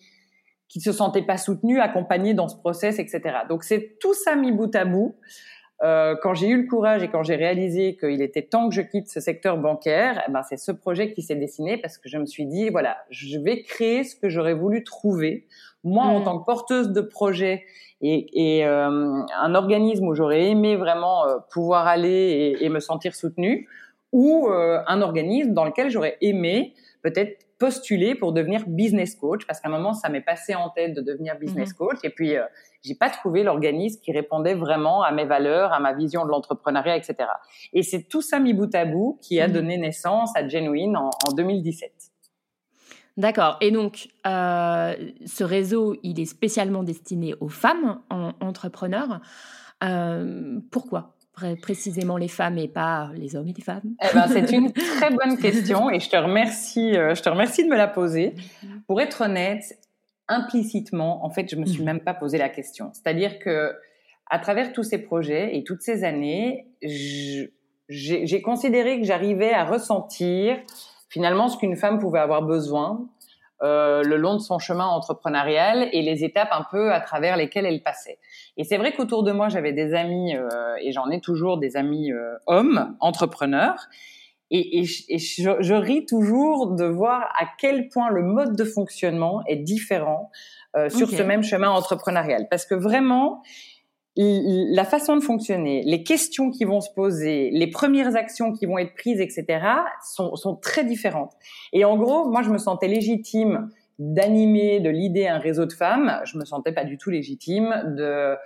qui 0.72 0.80
se 0.80 0.90
sentaient 0.90 1.22
pas 1.22 1.36
soutenus, 1.36 1.80
accompagnés 1.80 2.32
dans 2.32 2.48
ce 2.48 2.56
process, 2.56 2.98
etc. 2.98 3.20
Donc 3.48 3.62
c'est 3.62 3.98
tout 4.00 4.14
ça 4.14 4.34
mis 4.34 4.52
bout 4.52 4.74
à 4.74 4.86
bout. 4.86 5.16
Euh, 5.82 6.14
quand 6.22 6.32
j'ai 6.32 6.46
eu 6.46 6.62
le 6.62 6.68
courage 6.68 7.02
et 7.02 7.08
quand 7.08 7.24
j'ai 7.24 7.34
réalisé 7.34 7.96
qu'il 7.96 8.22
était 8.22 8.42
temps 8.42 8.68
que 8.68 8.74
je 8.74 8.80
quitte 8.80 9.08
ce 9.08 9.20
secteur 9.20 9.58
bancaire, 9.58 10.22
eh 10.26 10.30
ben 10.30 10.42
c'est 10.48 10.56
ce 10.56 10.72
projet 10.72 11.12
qui 11.12 11.22
s'est 11.22 11.34
dessiné 11.34 11.76
parce 11.76 11.98
que 11.98 12.08
je 12.08 12.16
me 12.16 12.24
suis 12.24 12.46
dit 12.46 12.70
voilà, 12.70 12.96
je 13.10 13.38
vais 13.38 13.62
créer 13.62 14.04
ce 14.04 14.16
que 14.16 14.28
j'aurais 14.28 14.54
voulu 14.54 14.82
trouver 14.82 15.46
moi 15.84 16.04
en 16.04 16.20
mm. 16.20 16.24
tant 16.24 16.38
que 16.38 16.46
porteuse 16.46 16.90
de 16.90 17.00
projet 17.00 17.64
et, 18.00 18.58
et 18.58 18.66
euh, 18.66 19.22
un 19.42 19.54
organisme 19.54 20.06
où 20.06 20.14
j'aurais 20.14 20.48
aimé 20.48 20.76
vraiment 20.76 21.26
euh, 21.26 21.36
pouvoir 21.50 21.86
aller 21.86 22.56
et, 22.60 22.64
et, 22.64 22.68
me 22.68 22.80
sentir 22.80 23.14
soutenue, 23.14 23.68
ou 24.12 24.48
euh, 24.48 24.80
un 24.86 25.02
organisme 25.02 25.52
dans 25.54 25.64
lequel 25.64 25.90
j'aurais 25.90 26.18
aimé 26.20 26.74
peut-être 27.02 27.44
postuler 27.62 28.16
pour 28.16 28.32
devenir 28.32 28.64
business 28.66 29.14
coach 29.14 29.46
parce 29.46 29.60
qu'à 29.60 29.68
un 29.68 29.70
moment 29.70 29.94
ça 29.94 30.08
m'est 30.08 30.20
passé 30.20 30.56
en 30.56 30.68
tête 30.68 30.94
de 30.94 31.00
devenir 31.00 31.38
business 31.38 31.70
mhm. 31.70 31.76
coach 31.76 31.98
et 32.02 32.10
puis 32.10 32.36
euh, 32.36 32.42
j'ai 32.82 32.96
pas 32.96 33.08
trouvé 33.08 33.44
l'organisme 33.44 34.00
qui 34.02 34.10
répondait 34.10 34.54
vraiment 34.54 35.04
à 35.04 35.12
mes 35.12 35.24
valeurs, 35.24 35.72
à 35.72 35.78
ma 35.78 35.92
vision 35.92 36.24
de 36.24 36.30
l'entrepreneuriat, 36.30 36.96
etc. 36.96 37.14
Et 37.72 37.84
c'est 37.84 38.02
tout 38.08 38.20
ça 38.20 38.40
mis 38.40 38.52
bout 38.52 38.74
à 38.74 38.84
bout 38.84 39.20
qui 39.22 39.40
a 39.40 39.46
mhm. 39.46 39.54
donné 39.54 39.78
naissance 39.78 40.32
à 40.34 40.48
Genuine 40.48 40.96
en, 40.96 41.10
2017. 41.36 41.92
D'accord. 43.16 43.58
Et 43.60 43.70
donc, 43.70 44.08
euh, 44.26 44.94
ce 45.24 45.44
réseau, 45.44 45.94
il 46.02 46.18
est 46.18 46.24
spécialement 46.24 46.82
destiné 46.82 47.34
aux 47.38 47.48
femmes 47.48 48.00
en, 48.10 48.32
entrepreneurs. 48.40 49.20
Euh, 49.84 50.58
pourquoi? 50.72 51.14
Précisément 51.60 52.16
les 52.16 52.28
femmes 52.28 52.58
et 52.58 52.68
pas 52.68 53.10
les 53.14 53.36
hommes 53.36 53.48
et 53.48 53.52
les 53.52 53.62
femmes 53.62 53.94
eh 54.02 54.14
ben, 54.14 54.26
C'est 54.28 54.52
une 54.52 54.72
très 54.98 55.10
bonne 55.10 55.38
question 55.38 55.90
et 55.90 55.98
je 55.98 56.10
te 56.10 56.16
remercie, 56.16 56.96
euh, 56.96 57.14
je 57.14 57.22
te 57.22 57.28
remercie 57.28 57.64
de 57.64 57.68
me 57.68 57.76
la 57.76 57.88
poser. 57.88 58.34
Pour 58.86 59.00
être 59.00 59.22
honnête, 59.22 59.78
implicitement, 60.28 61.24
en 61.24 61.30
fait, 61.30 61.48
je 61.50 61.56
me 61.56 61.64
suis 61.64 61.80
mhm. 61.80 61.86
même 61.86 62.00
pas 62.00 62.14
posé 62.14 62.38
la 62.38 62.48
question. 62.48 62.90
C'est-à-dire 62.92 63.38
que 63.38 63.72
à 64.30 64.38
travers 64.38 64.72
tous 64.72 64.82
ces 64.82 64.98
projets 64.98 65.56
et 65.56 65.64
toutes 65.64 65.82
ces 65.82 66.04
années, 66.04 66.66
j'ai 66.80 68.42
considéré 68.42 68.98
que 68.98 69.06
j'arrivais 69.06 69.52
à 69.52 69.64
ressentir 69.64 70.58
finalement 71.08 71.48
ce 71.48 71.58
qu'une 71.58 71.76
femme 71.76 71.98
pouvait 71.98 72.20
avoir 72.20 72.42
besoin 72.42 73.06
euh, 73.62 74.02
le 74.02 74.16
long 74.16 74.34
de 74.34 74.40
son 74.40 74.58
chemin 74.58 74.86
entrepreneurial 74.86 75.88
et 75.92 76.02
les 76.02 76.24
étapes 76.24 76.48
un 76.50 76.66
peu 76.70 76.92
à 76.92 77.00
travers 77.00 77.36
lesquelles 77.36 77.64
elle 77.64 77.82
passait. 77.82 78.18
Et 78.56 78.64
c'est 78.64 78.76
vrai 78.76 78.92
qu'autour 78.92 79.22
de 79.22 79.30
moi, 79.30 79.48
j'avais 79.48 79.72
des 79.72 79.94
amis, 79.94 80.34
euh, 80.34 80.48
et 80.80 80.90
j'en 80.90 81.08
ai 81.10 81.20
toujours 81.20 81.58
des 81.58 81.76
amis 81.76 82.10
euh, 82.10 82.34
hommes, 82.46 82.96
entrepreneurs, 82.98 83.86
et, 84.50 84.80
et, 84.80 84.84
je, 84.84 85.50
je, 85.60 85.74
ris 85.74 86.04
toujours 86.04 86.74
de 86.74 86.84
voir 86.84 87.22
à 87.38 87.46
quel 87.58 87.88
point 87.88 88.10
le 88.10 88.22
mode 88.22 88.54
de 88.54 88.64
fonctionnement 88.64 89.42
est 89.46 89.56
différent 89.56 90.30
sur 90.88 91.08
ce 91.08 91.22
même 91.22 91.42
chemin 91.42 91.70
entrepreneurial. 91.70 92.48
Parce 92.50 92.66
que 92.66 92.74
vraiment, 92.74 93.42
la 94.16 94.84
façon 94.84 95.16
de 95.16 95.22
fonctionner, 95.22 95.82
les 95.84 96.02
questions 96.02 96.50
qui 96.50 96.64
vont 96.64 96.80
se 96.80 96.90
poser, 96.94 97.50
les 97.50 97.68
premières 97.68 98.14
actions 98.14 98.52
qui 98.52 98.66
vont 98.66 98.78
être 98.78 98.94
prises, 98.94 99.20
etc., 99.20 99.66
sont, 100.14 100.36
sont 100.36 100.56
très 100.56 100.84
différentes. 100.84 101.32
Et 101.72 101.84
en 101.84 101.96
gros, 101.96 102.28
moi, 102.28 102.42
je 102.42 102.50
me 102.50 102.58
sentais 102.58 102.88
légitime 102.88 103.70
d'animer, 103.98 104.80
de 104.80 104.90
l'idée 104.90 105.28
un 105.28 105.38
réseau 105.38 105.64
de 105.64 105.72
femmes. 105.72 106.20
Je 106.24 106.36
me 106.38 106.44
sentais 106.44 106.72
pas 106.72 106.84
du 106.84 106.98
tout 106.98 107.10
légitime 107.10 107.94
de 107.96 108.36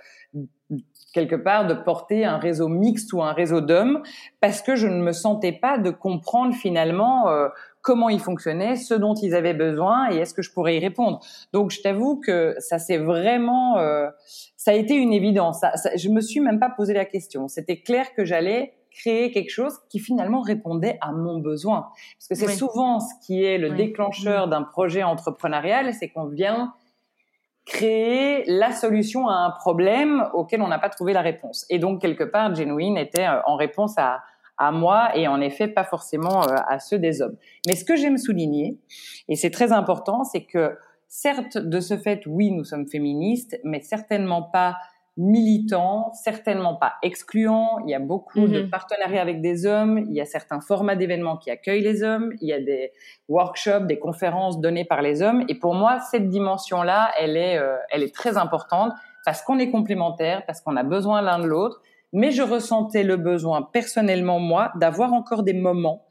quelque 1.13 1.35
part 1.35 1.65
de 1.65 1.73
porter 1.73 2.25
un 2.25 2.37
réseau 2.37 2.67
mixte 2.67 3.13
ou 3.13 3.23
un 3.23 3.33
réseau 3.33 3.61
d'hommes 3.61 4.03
parce 4.39 4.61
que 4.61 4.75
je 4.75 4.87
ne 4.87 5.01
me 5.01 5.13
sentais 5.13 5.53
pas 5.53 5.77
de 5.77 5.89
comprendre 5.89 6.53
finalement 6.53 7.29
euh, 7.29 7.47
comment 7.87 8.09
ils 8.09 8.19
fonctionnaient, 8.19 8.75
ce 8.75 8.93
dont 8.93 9.13
ils 9.13 9.33
avaient 9.33 9.53
besoin 9.53 10.11
et 10.11 10.17
est-ce 10.17 10.33
que 10.33 10.41
je 10.41 10.51
pourrais 10.51 10.75
y 10.75 10.79
répondre. 10.79 11.21
Donc 11.53 11.71
je 11.71 11.81
t'avoue 11.81 12.19
que 12.19 12.53
ça 12.59 12.79
c'est 12.79 12.97
vraiment, 12.97 13.77
euh, 13.77 14.09
ça 14.57 14.71
a 14.71 14.73
été 14.73 14.93
une 14.93 15.13
évidence. 15.13 15.61
Ça, 15.61 15.77
ça, 15.77 15.95
je 15.95 16.09
me 16.09 16.19
suis 16.19 16.41
même 16.41 16.59
pas 16.59 16.69
posé 16.69 16.93
la 16.93 17.05
question. 17.05 17.47
C'était 17.47 17.79
clair 17.79 18.13
que 18.13 18.25
j'allais 18.25 18.73
créer 18.91 19.31
quelque 19.31 19.51
chose 19.51 19.73
qui 19.89 19.99
finalement 19.99 20.41
répondait 20.41 20.97
à 20.99 21.13
mon 21.13 21.39
besoin. 21.39 21.87
Parce 22.17 22.27
que 22.27 22.35
c'est 22.35 22.57
souvent 22.57 22.99
ce 22.99 23.13
qui 23.25 23.41
est 23.45 23.57
le 23.57 23.69
déclencheur 23.69 24.49
d'un 24.49 24.63
projet 24.63 25.03
entrepreneurial, 25.03 25.93
c'est 25.93 26.09
qu'on 26.09 26.25
vient 26.25 26.73
créer 27.65 28.43
la 28.47 28.71
solution 28.71 29.29
à 29.29 29.35
un 29.35 29.51
problème 29.51 30.25
auquel 30.33 30.61
on 30.61 30.67
n'a 30.67 30.79
pas 30.79 30.89
trouvé 30.89 31.13
la 31.13 31.21
réponse. 31.21 31.65
Et 31.69 31.79
donc, 31.79 32.01
quelque 32.01 32.23
part, 32.23 32.53
Genuine 32.55 32.97
était 32.97 33.27
euh, 33.27 33.41
en 33.45 33.55
réponse 33.55 33.97
à, 33.97 34.23
à 34.57 34.71
moi 34.71 35.15
et 35.15 35.27
en 35.27 35.41
effet 35.41 35.67
pas 35.67 35.83
forcément 35.83 36.43
euh, 36.43 36.55
à 36.67 36.79
ceux 36.79 36.99
des 36.99 37.21
hommes. 37.21 37.37
Mais 37.67 37.75
ce 37.75 37.85
que 37.85 37.95
j'aime 37.95 38.17
souligner, 38.17 38.77
et 39.27 39.35
c'est 39.35 39.51
très 39.51 39.71
important, 39.71 40.23
c'est 40.23 40.45
que 40.45 40.77
certes, 41.07 41.57
de 41.57 41.79
ce 41.79 41.97
fait, 41.97 42.23
oui, 42.25 42.51
nous 42.51 42.63
sommes 42.63 42.87
féministes, 42.87 43.59
mais 43.63 43.81
certainement 43.81 44.41
pas 44.41 44.77
militant, 45.17 46.11
certainement 46.13 46.75
pas 46.75 46.93
excluant. 47.01 47.79
Il 47.85 47.89
y 47.89 47.95
a 47.95 47.99
beaucoup 47.99 48.47
de 48.47 48.61
mhm. 48.61 48.69
partenariats 48.69 49.21
avec 49.21 49.41
des 49.41 49.65
hommes. 49.65 50.05
Il 50.07 50.13
y 50.13 50.21
a 50.21 50.25
certains 50.25 50.61
formats 50.61 50.95
d'événements 50.95 51.37
qui 51.37 51.49
accueillent 51.49 51.81
les 51.81 52.03
hommes. 52.03 52.33
Il 52.39 52.47
y 52.47 52.53
a 52.53 52.61
des 52.61 52.91
workshops, 53.27 53.87
des 53.87 53.97
conférences 53.97 54.61
données 54.61 54.85
par 54.85 55.01
les 55.01 55.23
hommes. 55.23 55.43
Et 55.49 55.55
pour 55.55 55.73
moi, 55.73 55.99
cette 55.99 56.29
dimension-là, 56.29 57.09
elle 57.19 57.35
est, 57.35 57.57
euh, 57.57 57.77
elle 57.89 58.03
est 58.03 58.13
très 58.13 58.37
importante 58.37 58.93
parce 59.25 59.41
qu'on 59.41 59.57
est 59.57 59.71
complémentaires, 59.71 60.45
parce 60.45 60.61
qu'on 60.61 60.77
a 60.77 60.83
besoin 60.83 61.21
l'un 61.23 61.39
de 61.39 61.47
l'autre. 61.47 61.81
Mais 62.13 62.31
je 62.31 62.41
ressentais 62.41 63.03
le 63.03 63.17
besoin 63.17 63.61
personnellement, 63.61 64.39
moi, 64.39 64.71
d'avoir 64.75 65.13
encore 65.13 65.43
des 65.43 65.53
moments 65.53 66.05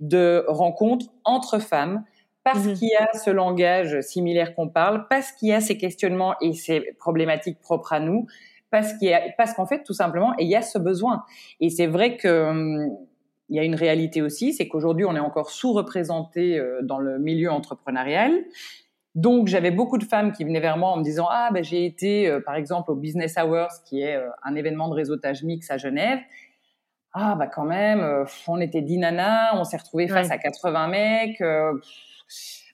de 0.00 0.44
rencontres 0.48 1.06
entre 1.24 1.58
femmes 1.58 2.04
parce 2.44 2.64
mhm. 2.64 2.74
qu'il 2.74 2.88
y 2.88 2.94
a 2.94 3.08
ce 3.14 3.30
langage 3.30 4.00
similaire 4.02 4.54
qu'on 4.54 4.68
parle, 4.68 5.06
parce 5.08 5.32
qu'il 5.32 5.48
y 5.48 5.52
a 5.52 5.60
ces 5.60 5.78
questionnements 5.78 6.34
et 6.40 6.52
ces 6.52 6.80
problématiques 6.98 7.58
propres 7.60 7.94
à 7.94 8.00
nous, 8.00 8.26
parce 8.70 8.92
qu'il 8.94 9.08
y 9.08 9.14
a, 9.14 9.22
parce 9.38 9.54
qu'en 9.54 9.66
fait, 9.66 9.82
tout 9.82 9.94
simplement, 9.94 10.34
il 10.38 10.46
y 10.46 10.54
a 10.54 10.62
ce 10.62 10.78
besoin. 10.78 11.24
Et 11.60 11.70
c'est 11.70 11.86
vrai 11.86 12.16
que 12.18 12.50
hum, 12.50 12.98
il 13.48 13.56
y 13.56 13.58
a 13.58 13.62
une 13.62 13.74
réalité 13.74 14.22
aussi, 14.22 14.52
c'est 14.52 14.68
qu'aujourd'hui, 14.68 15.04
on 15.04 15.16
est 15.16 15.20
encore 15.20 15.50
sous-représenté 15.50 16.58
euh, 16.58 16.80
dans 16.82 16.98
le 16.98 17.18
milieu 17.18 17.50
entrepreneurial. 17.50 18.32
Donc, 19.14 19.48
j'avais 19.48 19.70
beaucoup 19.70 19.98
de 19.98 20.04
femmes 20.04 20.32
qui 20.32 20.44
venaient 20.44 20.60
vers 20.60 20.76
moi 20.76 20.90
en 20.90 20.96
me 20.96 21.04
disant 21.04 21.28
ah 21.30 21.50
ben 21.52 21.62
j'ai 21.62 21.86
été 21.86 22.28
euh, 22.28 22.40
par 22.40 22.56
exemple 22.56 22.90
au 22.90 22.96
Business 22.96 23.36
Hours, 23.36 23.82
qui 23.84 24.02
est 24.02 24.16
euh, 24.16 24.28
un 24.42 24.54
événement 24.54 24.88
de 24.88 24.94
réseautage 24.94 25.42
mix 25.44 25.70
à 25.70 25.76
Genève. 25.78 26.18
Ah 27.12 27.36
bah 27.36 27.46
quand 27.46 27.64
même, 27.64 28.24
on 28.48 28.60
était 28.60 28.82
10 28.82 28.98
nanas, 28.98 29.54
on 29.54 29.62
s'est 29.62 29.76
retrouvés 29.76 30.08
face 30.08 30.32
à 30.32 30.38
80 30.38 30.88
mecs 30.88 31.40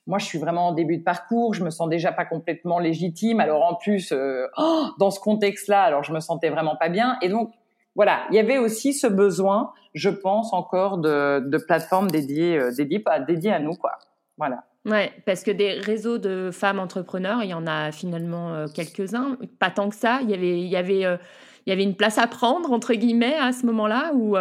moi, 0.07 0.17
je 0.17 0.25
suis 0.25 0.39
vraiment 0.39 0.69
en 0.69 0.71
début 0.71 0.97
de 0.97 1.03
parcours, 1.03 1.53
je 1.53 1.63
me 1.63 1.69
sens 1.69 1.87
déjà 1.87 2.11
pas 2.11 2.25
complètement 2.25 2.79
légitime. 2.79 3.39
Alors 3.39 3.63
en 3.63 3.75
plus, 3.75 4.11
euh, 4.11 4.47
oh, 4.57 4.87
dans 4.99 5.11
ce 5.11 5.19
contexte-là, 5.19 5.83
alors 5.83 6.03
je 6.03 6.11
me 6.11 6.19
sentais 6.19 6.49
vraiment 6.49 6.75
pas 6.75 6.89
bien. 6.89 7.17
Et 7.21 7.29
donc 7.29 7.53
voilà, 7.95 8.21
il 8.29 8.35
y 8.35 8.39
avait 8.39 8.57
aussi 8.57 8.93
ce 8.93 9.07
besoin, 9.07 9.73
je 9.93 10.09
pense 10.09 10.53
encore 10.53 10.97
de, 10.97 11.39
de 11.47 11.57
plateformes 11.57 12.09
dédiées, 12.09 12.57
euh, 12.57 12.71
dédiées, 12.75 13.03
dédiées 13.27 13.53
à 13.53 13.59
nous, 13.59 13.75
quoi. 13.75 13.91
Voilà. 14.37 14.63
Ouais, 14.85 15.11
parce 15.25 15.43
que 15.43 15.51
des 15.51 15.73
réseaux 15.73 16.17
de 16.17 16.49
femmes 16.51 16.79
entrepreneurs, 16.79 17.43
il 17.43 17.49
y 17.49 17.53
en 17.53 17.67
a 17.67 17.91
finalement 17.91 18.53
euh, 18.53 18.67
quelques-uns, 18.73 19.37
pas 19.59 19.69
tant 19.69 19.89
que 19.89 19.95
ça. 19.95 20.19
Il 20.23 20.29
y 20.29 20.33
avait, 20.33 20.59
il 20.59 20.67
y 20.67 20.75
avait, 20.75 21.01
il 21.01 21.69
y 21.69 21.71
avait 21.71 21.83
une 21.83 21.95
place 21.95 22.17
à 22.17 22.25
prendre 22.25 22.71
entre 22.71 22.93
guillemets 22.93 23.35
à 23.35 23.51
ce 23.51 23.65
moment-là, 23.67 24.11
ou 24.15 24.35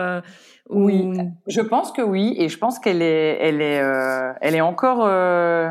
oui, 0.70 1.10
je 1.48 1.60
pense 1.60 1.90
que 1.90 2.00
oui, 2.00 2.36
et 2.38 2.48
je 2.48 2.56
pense 2.56 2.78
qu'elle 2.78 3.02
est, 3.02 3.38
elle 3.40 3.60
est, 3.60 3.80
euh, 3.80 4.32
elle 4.40 4.54
est 4.54 4.60
encore, 4.60 5.04
euh, 5.04 5.68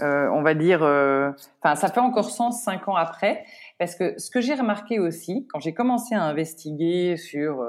euh, 0.00 0.28
on 0.34 0.42
va 0.42 0.52
dire, 0.52 0.82
euh, 0.82 1.30
enfin, 1.62 1.76
ça 1.76 1.88
fait 1.88 2.00
encore 2.00 2.28
sens 2.28 2.62
cinq 2.62 2.88
ans 2.88 2.94
après, 2.94 3.44
parce 3.78 3.94
que 3.94 4.18
ce 4.18 4.30
que 4.30 4.42
j'ai 4.42 4.54
remarqué 4.54 4.98
aussi, 4.98 5.46
quand 5.50 5.60
j'ai 5.60 5.72
commencé 5.72 6.14
à 6.14 6.22
investiguer 6.24 7.16
sur 7.16 7.64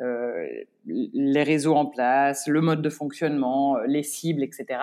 euh, 0.00 0.46
les 0.84 1.42
réseaux 1.42 1.74
en 1.74 1.86
place, 1.86 2.46
le 2.46 2.60
mode 2.60 2.82
de 2.82 2.90
fonctionnement, 2.90 3.76
les 3.88 4.04
cibles, 4.04 4.44
etc., 4.44 4.78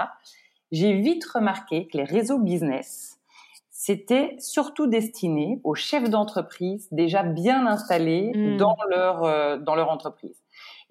j'ai 0.74 0.94
vite 1.00 1.24
remarqué 1.26 1.88
que 1.88 1.98
les 1.98 2.04
réseaux 2.04 2.40
business, 2.40 3.22
c'était 3.70 4.36
surtout 4.40 4.88
destiné 4.88 5.62
aux 5.64 5.76
chefs 5.76 6.10
d'entreprise 6.10 6.90
déjà 6.92 7.24
bien 7.24 7.66
installés 7.66 8.34
mmh. 8.36 8.58
dans 8.58 8.78
leur 8.90 9.60
dans 9.62 9.76
leur 9.76 9.90
entreprise 9.90 10.44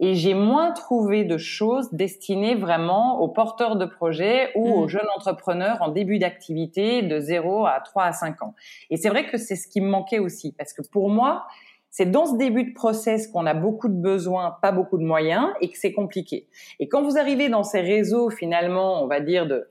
et 0.02 0.14
j'ai 0.14 0.34
moins 0.34 0.72
trouvé 0.72 1.24
de 1.24 1.38
choses 1.38 1.88
destinées 1.92 2.56
vraiment 2.56 3.20
aux 3.20 3.28
porteurs 3.28 3.76
de 3.76 3.84
projets 3.84 4.50
ou 4.56 4.66
aux 4.66 4.84
mmh. 4.84 4.88
jeunes 4.88 5.08
entrepreneurs 5.16 5.80
en 5.80 5.88
début 5.88 6.18
d'activité 6.18 7.02
de 7.02 7.20
0 7.20 7.66
à 7.66 7.78
3 7.80 8.02
à 8.02 8.12
5 8.12 8.42
ans. 8.42 8.54
Et 8.90 8.96
c'est 8.96 9.08
vrai 9.08 9.26
que 9.26 9.38
c'est 9.38 9.54
ce 9.54 9.68
qui 9.68 9.80
me 9.80 9.88
manquait 9.88 10.18
aussi 10.18 10.52
parce 10.58 10.72
que 10.72 10.82
pour 10.82 11.08
moi, 11.08 11.46
c'est 11.92 12.11
dans 12.11 12.26
ce 12.26 12.37
début 12.37 12.64
de 12.64 12.72
process 12.75 13.28
qu'on 13.28 13.46
a 13.46 13.54
beaucoup 13.54 13.88
de 13.88 14.00
besoins, 14.00 14.56
pas 14.62 14.72
beaucoup 14.72 14.99
de 14.99 15.04
moyens 15.04 15.50
et 15.61 15.70
que 15.70 15.78
c'est 15.78 15.92
compliqué. 15.92 16.49
Et 16.80 16.88
quand 16.88 17.02
vous 17.02 17.18
arrivez 17.18 17.49
dans 17.50 17.62
ces 17.62 17.82
réseaux 17.82 18.30
finalement, 18.30 19.04
on 19.04 19.06
va 19.06 19.20
dire 19.20 19.46
de 19.46 19.68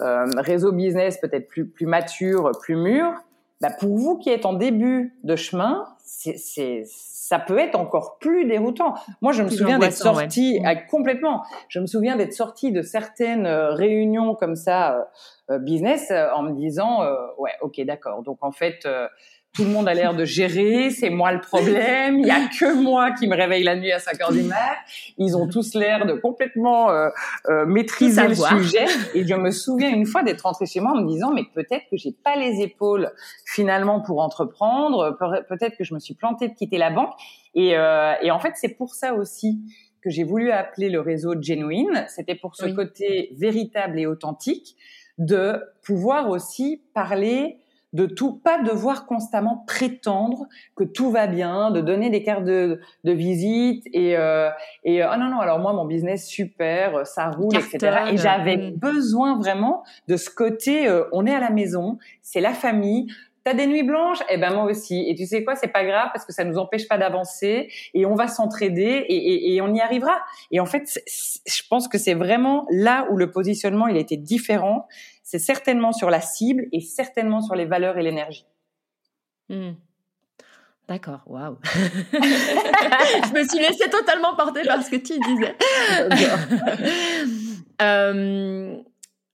euh, 0.00 0.24
réseaux 0.38 0.72
business 0.72 1.18
peut-être 1.18 1.48
plus 1.48 1.68
plus 1.68 1.86
matures, 1.86 2.52
plus 2.62 2.76
mûrs, 2.76 3.12
bah 3.60 3.70
pour 3.78 3.96
vous 3.96 4.18
qui 4.18 4.30
êtes 4.30 4.46
en 4.46 4.54
début 4.54 5.14
de 5.24 5.36
chemin, 5.36 5.84
c'est 6.04 6.84
ça 7.26 7.38
peut 7.38 7.58
être 7.58 7.74
encore 7.74 8.18
plus 8.18 8.44
déroutant. 8.44 8.92
Moi, 9.22 9.32
je 9.32 9.42
me 9.42 9.48
souviens 9.48 9.78
d'être 9.78 9.94
sortie 9.94 10.60
mm. 10.60 10.86
complètement. 10.90 11.42
Je 11.68 11.80
me 11.80 11.86
souviens 11.86 12.16
d'être 12.16 12.34
sortie 12.34 12.70
de 12.70 12.82
certaines 12.82 13.46
euh, 13.46 13.72
réunions 13.72 14.34
comme 14.34 14.56
ça 14.56 14.92
euh, 14.92 15.04
euh, 15.52 15.58
business 15.58 16.12
en 16.34 16.42
me 16.42 16.52
disant 16.52 17.00
ouais, 17.38 17.52
ok, 17.62 17.80
d'accord. 17.86 18.22
Donc 18.22 18.38
en 18.42 18.52
fait, 18.52 18.86
tout 19.54 19.62
le 19.62 19.70
monde 19.70 19.88
a 19.88 19.94
l'air 19.94 20.14
de 20.14 20.24
gérer, 20.24 20.90
c'est 20.90 21.10
moi 21.10 21.32
le 21.32 21.40
problème, 21.40 22.18
il 22.18 22.26
y 22.26 22.30
a 22.30 22.48
que 22.58 22.74
moi 22.74 23.12
qui 23.12 23.28
me 23.28 23.36
réveille 23.36 23.62
la 23.62 23.76
nuit 23.76 23.92
à 23.92 24.00
5 24.00 24.20
heures 24.20 24.32
du 24.32 24.42
mat. 24.42 24.76
Ils 25.16 25.36
ont 25.36 25.48
tous 25.48 25.74
l'air 25.74 26.06
de 26.06 26.14
complètement 26.14 26.90
euh, 26.90 27.08
euh, 27.48 27.64
maîtriser 27.64 28.26
le 28.26 28.34
sujet. 28.34 28.86
Et 29.14 29.24
je 29.24 29.34
me 29.34 29.52
souviens 29.52 29.90
une 29.90 30.06
fois 30.06 30.24
d'être 30.24 30.42
rentrée 30.42 30.66
chez 30.66 30.80
moi 30.80 30.92
en 30.92 31.02
me 31.02 31.08
disant 31.08 31.32
mais 31.32 31.44
peut-être 31.54 31.84
que 31.88 31.96
j'ai 31.96 32.12
pas 32.12 32.34
les 32.36 32.62
épaules 32.62 33.12
finalement 33.46 34.00
pour 34.00 34.20
entreprendre, 34.20 35.16
peut-être 35.48 35.76
que 35.76 35.84
je 35.84 35.94
me 35.94 36.00
suis 36.00 36.14
plantée 36.14 36.48
de 36.48 36.54
quitter 36.54 36.78
la 36.78 36.90
banque. 36.90 37.12
Et, 37.54 37.76
euh, 37.76 38.14
et 38.22 38.32
en 38.32 38.40
fait 38.40 38.54
c'est 38.56 38.76
pour 38.76 38.94
ça 38.94 39.14
aussi 39.14 39.60
que 40.02 40.10
j'ai 40.10 40.24
voulu 40.24 40.50
appeler 40.50 40.90
le 40.90 41.00
réseau 41.00 41.40
genuine. 41.40 42.04
C'était 42.08 42.34
pour 42.34 42.56
ce 42.56 42.66
côté 42.66 43.30
véritable 43.38 44.00
et 44.00 44.06
authentique 44.06 44.76
de 45.18 45.62
pouvoir 45.82 46.28
aussi 46.28 46.82
parler 46.92 47.60
de 47.94 48.06
tout, 48.06 48.34
pas 48.34 48.60
devoir 48.62 49.06
constamment 49.06 49.64
prétendre 49.66 50.46
que 50.76 50.84
tout 50.84 51.10
va 51.10 51.26
bien, 51.26 51.70
de 51.70 51.80
donner 51.80 52.10
des 52.10 52.22
cartes 52.22 52.44
de, 52.44 52.80
de 53.04 53.12
visite 53.12 53.84
et 53.92 54.16
euh, 54.18 54.50
et 54.82 55.02
oh 55.02 55.16
non 55.16 55.30
non 55.30 55.38
alors 55.38 55.60
moi 55.60 55.72
mon 55.72 55.86
business 55.86 56.26
super, 56.26 57.06
ça 57.06 57.30
roule 57.30 57.56
etc. 57.56 58.10
Et 58.12 58.16
j'avais 58.18 58.56
mm. 58.56 58.70
besoin 58.72 59.38
vraiment 59.38 59.84
de 60.08 60.16
ce 60.16 60.28
côté, 60.28 60.88
euh, 60.88 61.04
on 61.12 61.24
est 61.24 61.34
à 61.34 61.40
la 61.40 61.50
maison, 61.50 61.98
c'est 62.20 62.40
la 62.40 62.52
famille, 62.52 63.06
T'as 63.44 63.52
des 63.52 63.66
nuits 63.66 63.82
blanches? 63.82 64.20
Eh 64.30 64.38
ben 64.38 64.54
moi 64.54 64.64
aussi. 64.64 65.04
Et 65.06 65.14
tu 65.14 65.26
sais 65.26 65.44
quoi? 65.44 65.54
C'est 65.54 65.68
pas 65.68 65.84
grave 65.84 66.08
parce 66.14 66.24
que 66.24 66.32
ça 66.32 66.44
nous 66.44 66.56
empêche 66.56 66.88
pas 66.88 66.96
d'avancer 66.96 67.68
et 67.92 68.06
on 68.06 68.14
va 68.14 68.26
s'entraider 68.26 69.04
et, 69.06 69.16
et, 69.16 69.54
et, 69.54 69.60
on 69.60 69.74
y 69.74 69.82
arrivera. 69.82 70.18
Et 70.50 70.60
en 70.60 70.66
fait, 70.66 70.98
je 71.46 71.62
pense 71.68 71.86
que 71.86 71.98
c'est 71.98 72.14
vraiment 72.14 72.66
là 72.70 73.06
où 73.10 73.18
le 73.18 73.30
positionnement 73.30 73.86
il 73.86 73.98
était 73.98 74.16
différent. 74.16 74.86
C'est 75.24 75.38
certainement 75.38 75.92
sur 75.92 76.10
la 76.10 76.20
cible 76.20 76.66
et 76.70 76.80
certainement 76.80 77.40
sur 77.40 77.54
les 77.54 77.64
valeurs 77.64 77.96
et 77.96 78.02
l'énergie. 78.02 78.46
Hmm. 79.48 79.72
D'accord, 80.86 81.22
waouh. 81.26 81.56
je 81.72 83.32
me 83.32 83.48
suis 83.48 83.58
laissée 83.58 83.88
totalement 83.88 84.36
porter 84.36 84.62
par 84.64 84.82
ce 84.82 84.90
que 84.90 84.96
tu 84.96 85.18
disais. 85.18 85.56
euh, 87.82 88.76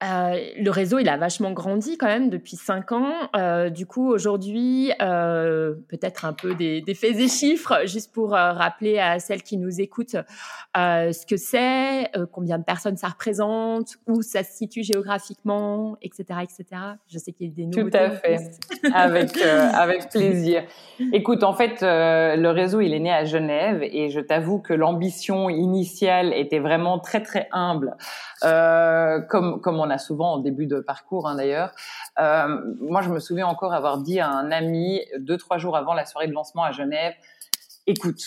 euh, 0.03 0.41
le 0.57 0.71
réseau, 0.71 0.99
il 0.99 1.09
a 1.11 1.19
vachement 1.19 1.53
grandi 1.53 1.99
quand 1.99 2.07
même 2.07 2.31
depuis 2.31 2.57
cinq 2.57 2.91
ans. 2.93 3.13
Euh, 3.37 3.69
du 3.69 3.85
coup, 3.85 4.09
aujourd'hui, 4.09 4.93
euh, 5.03 5.75
peut-être 5.89 6.25
un 6.25 6.33
peu 6.33 6.55
des, 6.55 6.81
des, 6.81 6.95
faits 6.95 7.17
et 7.17 7.29
chiffres, 7.29 7.83
juste 7.85 8.11
pour 8.15 8.35
euh, 8.35 8.53
rappeler 8.53 8.99
à 8.99 9.19
celles 9.19 9.43
qui 9.43 9.59
nous 9.59 9.79
écoutent 9.81 10.17
euh, 10.77 11.13
ce 11.13 11.27
que 11.27 11.37
c'est, 11.37 12.17
euh, 12.17 12.25
combien 12.33 12.59
de 12.59 12.65
personnes 12.65 12.97
ça 12.97 13.09
représente, 13.09 13.97
où 14.07 14.23
ça 14.23 14.43
se 14.43 14.57
situe 14.57 14.83
géographiquement, 14.83 15.99
etc., 16.01 16.25
etc. 16.45 16.65
Je 17.07 17.19
sais 17.19 17.33
qu'il 17.33 17.49
y 17.49 17.51
a 17.51 17.55
des 17.55 17.67
nouveautés. 17.67 17.91
Tout 17.91 18.05
à 18.05 18.11
fait, 18.11 18.39
avec 18.95 19.37
avec 19.37 20.09
plaisir. 20.09 20.63
Écoute, 21.13 21.43
en 21.43 21.53
fait, 21.53 21.83
le 21.83 22.49
réseau, 22.49 22.81
il 22.81 22.95
est 22.95 23.01
né 23.01 23.13
à 23.13 23.25
Genève 23.25 23.83
et 23.83 24.09
je 24.09 24.21
t'avoue 24.21 24.61
que 24.61 24.73
l'ambition 24.73 25.51
initiale 25.51 26.33
était 26.33 26.59
vraiment 26.59 26.99
très 26.99 27.23
très 27.23 27.49
humble, 27.53 27.97
comme 28.41 29.61
comme 29.61 29.79
on 29.79 29.90
on 29.91 29.95
a 29.95 29.99
souvent 29.99 30.35
au 30.37 30.41
début 30.41 30.67
de 30.67 30.81
parcours 30.81 31.29
hein, 31.29 31.35
d'ailleurs. 31.35 31.73
Euh, 32.19 32.47
moi, 32.81 33.03
je 33.03 33.11
me 33.11 33.19
souviens 33.19 33.47
encore 33.47 33.75
avoir 33.75 33.99
dit 33.99 34.21
à 34.21 34.29
un 34.29 34.51
ami 34.53 35.01
deux 35.19 35.37
trois 35.37 35.59
jours 35.59 35.77
avant 35.77 35.95
la 35.95 36.05
soirée 36.05 36.29
de 36.29 36.33
lancement 36.33 36.63
à 36.63 36.71
Genève, 36.71 37.15
écoute, 37.87 38.23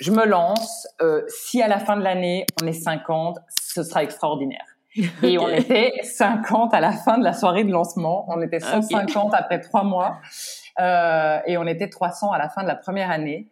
je 0.00 0.12
me 0.12 0.26
lance. 0.26 0.86
Euh, 1.00 1.22
si 1.28 1.62
à 1.62 1.68
la 1.68 1.78
fin 1.78 1.96
de 1.96 2.02
l'année 2.02 2.46
on 2.62 2.66
est 2.66 2.72
50, 2.72 3.38
ce 3.48 3.82
sera 3.82 4.02
extraordinaire. 4.02 4.64
Et 5.22 5.38
on 5.38 5.48
était 5.48 5.92
50 6.02 6.74
à 6.74 6.80
la 6.80 6.92
fin 6.92 7.18
de 7.18 7.24
la 7.24 7.32
soirée 7.32 7.64
de 7.64 7.70
lancement. 7.70 8.24
On 8.28 8.40
était 8.40 8.60
150 8.60 9.34
après 9.34 9.60
trois 9.60 9.84
mois. 9.84 10.18
Euh, 10.80 11.38
et 11.46 11.58
on 11.58 11.66
était 11.66 11.88
300 11.88 12.30
à 12.30 12.38
la 12.38 12.48
fin 12.48 12.62
de 12.62 12.68
la 12.68 12.76
première 12.76 13.10
année. 13.10 13.48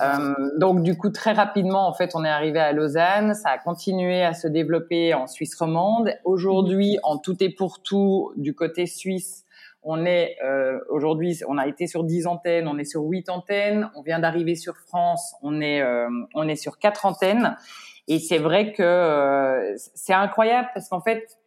Euh, 0.00 0.34
donc 0.56 0.82
du 0.82 0.96
coup 0.96 1.10
très 1.10 1.32
rapidement 1.32 1.86
en 1.86 1.92
fait 1.92 2.12
on 2.14 2.24
est 2.24 2.30
arrivé 2.30 2.58
à 2.58 2.72
Lausanne, 2.72 3.34
ça 3.34 3.50
a 3.50 3.58
continué 3.58 4.24
à 4.24 4.32
se 4.32 4.48
développer 4.48 5.12
en 5.12 5.26
Suisse 5.26 5.54
romande. 5.54 6.14
Aujourd'hui 6.24 6.98
en 7.02 7.18
tout 7.18 7.36
et 7.42 7.50
pour 7.50 7.82
tout 7.82 8.32
du 8.36 8.54
côté 8.54 8.86
suisse, 8.86 9.44
on 9.82 10.06
est 10.06 10.36
euh, 10.42 10.78
aujourd'hui 10.88 11.38
on 11.46 11.58
a 11.58 11.66
été 11.66 11.86
sur 11.86 12.04
10 12.04 12.26
antennes, 12.26 12.66
on 12.66 12.78
est 12.78 12.84
sur 12.84 13.02
8 13.02 13.28
antennes, 13.28 13.90
on 13.94 14.02
vient 14.02 14.18
d'arriver 14.18 14.54
sur 14.54 14.76
France, 14.76 15.34
on 15.42 15.60
est 15.60 15.82
euh, 15.82 16.08
on 16.34 16.48
est 16.48 16.56
sur 16.56 16.78
4 16.78 17.04
antennes 17.04 17.56
et 18.08 18.18
c'est 18.18 18.38
vrai 18.38 18.72
que 18.72 18.82
euh, 18.82 19.74
c'est 19.94 20.14
incroyable 20.14 20.68
parce 20.74 20.88
qu'en 20.88 21.00
fait 21.00 21.39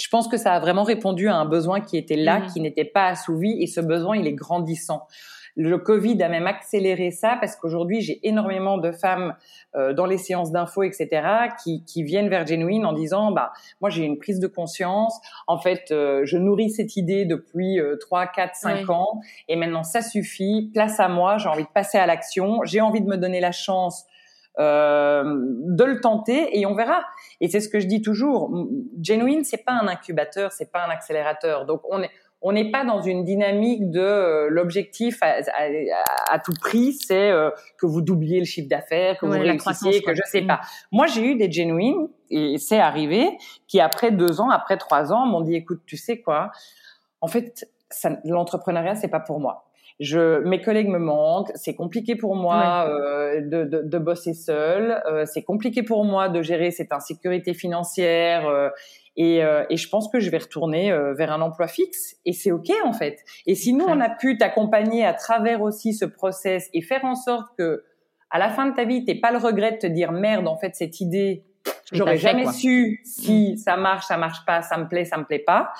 je 0.00 0.08
pense 0.08 0.28
que 0.28 0.36
ça 0.36 0.52
a 0.52 0.60
vraiment 0.60 0.82
répondu 0.82 1.28
à 1.28 1.36
un 1.36 1.44
besoin 1.44 1.80
qui 1.80 1.96
était 1.96 2.16
là, 2.16 2.40
mmh. 2.40 2.46
qui 2.48 2.60
n'était 2.60 2.84
pas 2.84 3.06
assouvi, 3.06 3.62
et 3.62 3.66
ce 3.66 3.80
besoin, 3.80 4.16
il 4.16 4.26
est 4.26 4.32
grandissant. 4.32 5.06
Le 5.54 5.76
Covid 5.76 6.22
a 6.22 6.28
même 6.28 6.46
accéléré 6.46 7.10
ça 7.10 7.36
parce 7.38 7.56
qu'aujourd'hui, 7.56 8.00
j'ai 8.00 8.26
énormément 8.26 8.78
de 8.78 8.90
femmes 8.90 9.34
euh, 9.74 9.92
dans 9.92 10.06
les 10.06 10.16
séances 10.16 10.50
d'infos, 10.50 10.82
etc., 10.82 11.08
qui, 11.62 11.84
qui, 11.84 12.02
viennent 12.02 12.30
vers 12.30 12.46
Genuine 12.46 12.86
en 12.86 12.94
disant, 12.94 13.32
bah, 13.32 13.52
moi, 13.80 13.90
j'ai 13.90 14.04
une 14.04 14.18
prise 14.18 14.40
de 14.40 14.46
conscience. 14.46 15.20
En 15.46 15.58
fait, 15.58 15.90
euh, 15.90 16.22
je 16.24 16.38
nourris 16.38 16.70
cette 16.70 16.96
idée 16.96 17.26
depuis 17.26 17.78
euh, 17.78 17.96
3, 18.00 18.28
4, 18.28 18.54
5 18.54 18.90
ans, 18.90 19.20
et 19.48 19.56
maintenant, 19.56 19.82
ça 19.82 20.00
suffit. 20.00 20.70
Place 20.72 20.98
à 21.00 21.08
moi. 21.08 21.36
J'ai 21.36 21.48
envie 21.48 21.64
de 21.64 21.68
passer 21.68 21.98
à 21.98 22.06
l'action. 22.06 22.60
J'ai 22.64 22.80
envie 22.80 23.02
de 23.02 23.06
me 23.08 23.18
donner 23.18 23.40
la 23.40 23.52
chance 23.52 24.06
euh, 24.58 25.22
de 25.24 25.84
le 25.84 26.00
tenter 26.00 26.58
et 26.58 26.66
on 26.66 26.74
verra. 26.74 27.02
Et 27.40 27.48
c'est 27.48 27.60
ce 27.60 27.68
que 27.68 27.80
je 27.80 27.86
dis 27.86 28.02
toujours. 28.02 28.52
Genuine, 29.02 29.44
c'est 29.44 29.64
pas 29.64 29.72
un 29.72 29.88
incubateur, 29.88 30.52
c'est 30.52 30.70
pas 30.70 30.84
un 30.84 30.90
accélérateur. 30.90 31.66
Donc 31.66 31.80
on 31.88 32.02
est 32.02 32.10
on 32.44 32.52
n'est 32.52 32.70
pas 32.70 32.84
dans 32.84 33.00
une 33.00 33.24
dynamique 33.24 33.90
de 33.90 34.00
euh, 34.00 34.48
l'objectif 34.50 35.20
à, 35.22 36.38
tout 36.40 36.52
prix, 36.60 36.92
c'est 36.92 37.30
euh, 37.30 37.50
que 37.78 37.86
vous 37.86 38.02
doubliez 38.02 38.40
le 38.40 38.44
chiffre 38.44 38.68
d'affaires, 38.68 39.16
que 39.18 39.26
vous 39.26 39.32
réussissiez, 39.32 40.02
que 40.02 40.12
je 40.12 40.22
sais 40.24 40.42
pas. 40.42 40.56
Mm. 40.56 40.58
Moi, 40.90 41.06
j'ai 41.06 41.24
eu 41.24 41.36
des 41.36 41.50
genuines 41.50 42.08
et 42.30 42.58
c'est 42.58 42.80
arrivé 42.80 43.28
qui 43.68 43.80
après 43.80 44.10
deux 44.10 44.40
ans, 44.40 44.50
après 44.50 44.76
trois 44.76 45.12
ans, 45.12 45.24
m'ont 45.24 45.40
dit 45.40 45.54
écoute, 45.54 45.82
tu 45.86 45.96
sais 45.96 46.20
quoi? 46.20 46.50
En 47.20 47.28
fait, 47.28 47.68
l'entrepreneuriat 48.24 48.96
c'est 48.96 49.08
pas 49.08 49.20
pour 49.20 49.38
moi 49.38 49.66
je, 50.02 50.40
mes 50.40 50.60
collègues 50.60 50.88
me 50.88 50.98
manquent, 50.98 51.52
c'est 51.54 51.74
compliqué 51.74 52.16
pour 52.16 52.34
moi 52.34 52.88
euh, 52.88 53.40
de, 53.40 53.64
de, 53.64 53.82
de, 53.82 53.98
bosser 53.98 54.34
seul, 54.34 55.00
euh, 55.06 55.24
c'est 55.26 55.42
compliqué 55.42 55.82
pour 55.82 56.04
moi 56.04 56.28
de 56.28 56.42
gérer 56.42 56.72
cette 56.72 56.92
insécurité 56.92 57.54
financière 57.54 58.48
euh, 58.48 58.68
et, 59.16 59.44
euh, 59.44 59.64
et, 59.70 59.76
je 59.76 59.88
pense 59.88 60.08
que 60.08 60.18
je 60.20 60.30
vais 60.30 60.38
retourner 60.38 60.90
euh, 60.90 61.14
vers 61.14 61.30
un 61.32 61.40
emploi 61.40 61.68
fixe 61.68 62.16
et 62.24 62.32
c'est 62.32 62.50
ok 62.50 62.70
en 62.84 62.92
fait. 62.92 63.18
Et 63.46 63.54
si 63.54 63.74
nous 63.74 63.84
on 63.86 64.00
a 64.00 64.08
pu 64.08 64.38
t'accompagner 64.38 65.04
à 65.04 65.12
travers 65.12 65.62
aussi 65.62 65.94
ce 65.94 66.04
process 66.04 66.68
et 66.72 66.82
faire 66.82 67.04
en 67.04 67.14
sorte 67.14 67.46
que 67.56 67.84
à 68.30 68.38
la 68.38 68.48
fin 68.48 68.66
de 68.66 68.74
ta 68.74 68.84
vie 68.84 69.04
t'aies 69.04 69.20
pas 69.20 69.30
le 69.30 69.38
regret 69.38 69.72
de 69.72 69.78
te 69.78 69.86
dire 69.86 70.12
merde 70.12 70.48
en 70.48 70.56
fait 70.56 70.74
cette 70.74 71.00
idée 71.00 71.44
J'aurais 71.92 72.18
jamais 72.18 72.50
su 72.52 73.00
si 73.04 73.52
mm. 73.52 73.56
ça 73.58 73.76
marche, 73.76 74.06
ça 74.06 74.16
marche 74.16 74.44
pas, 74.46 74.62
ça 74.62 74.76
me 74.78 74.88
plaît, 74.88 75.04
ça 75.04 75.18
me 75.18 75.24
plaît 75.24 75.38
pas. 75.38 75.72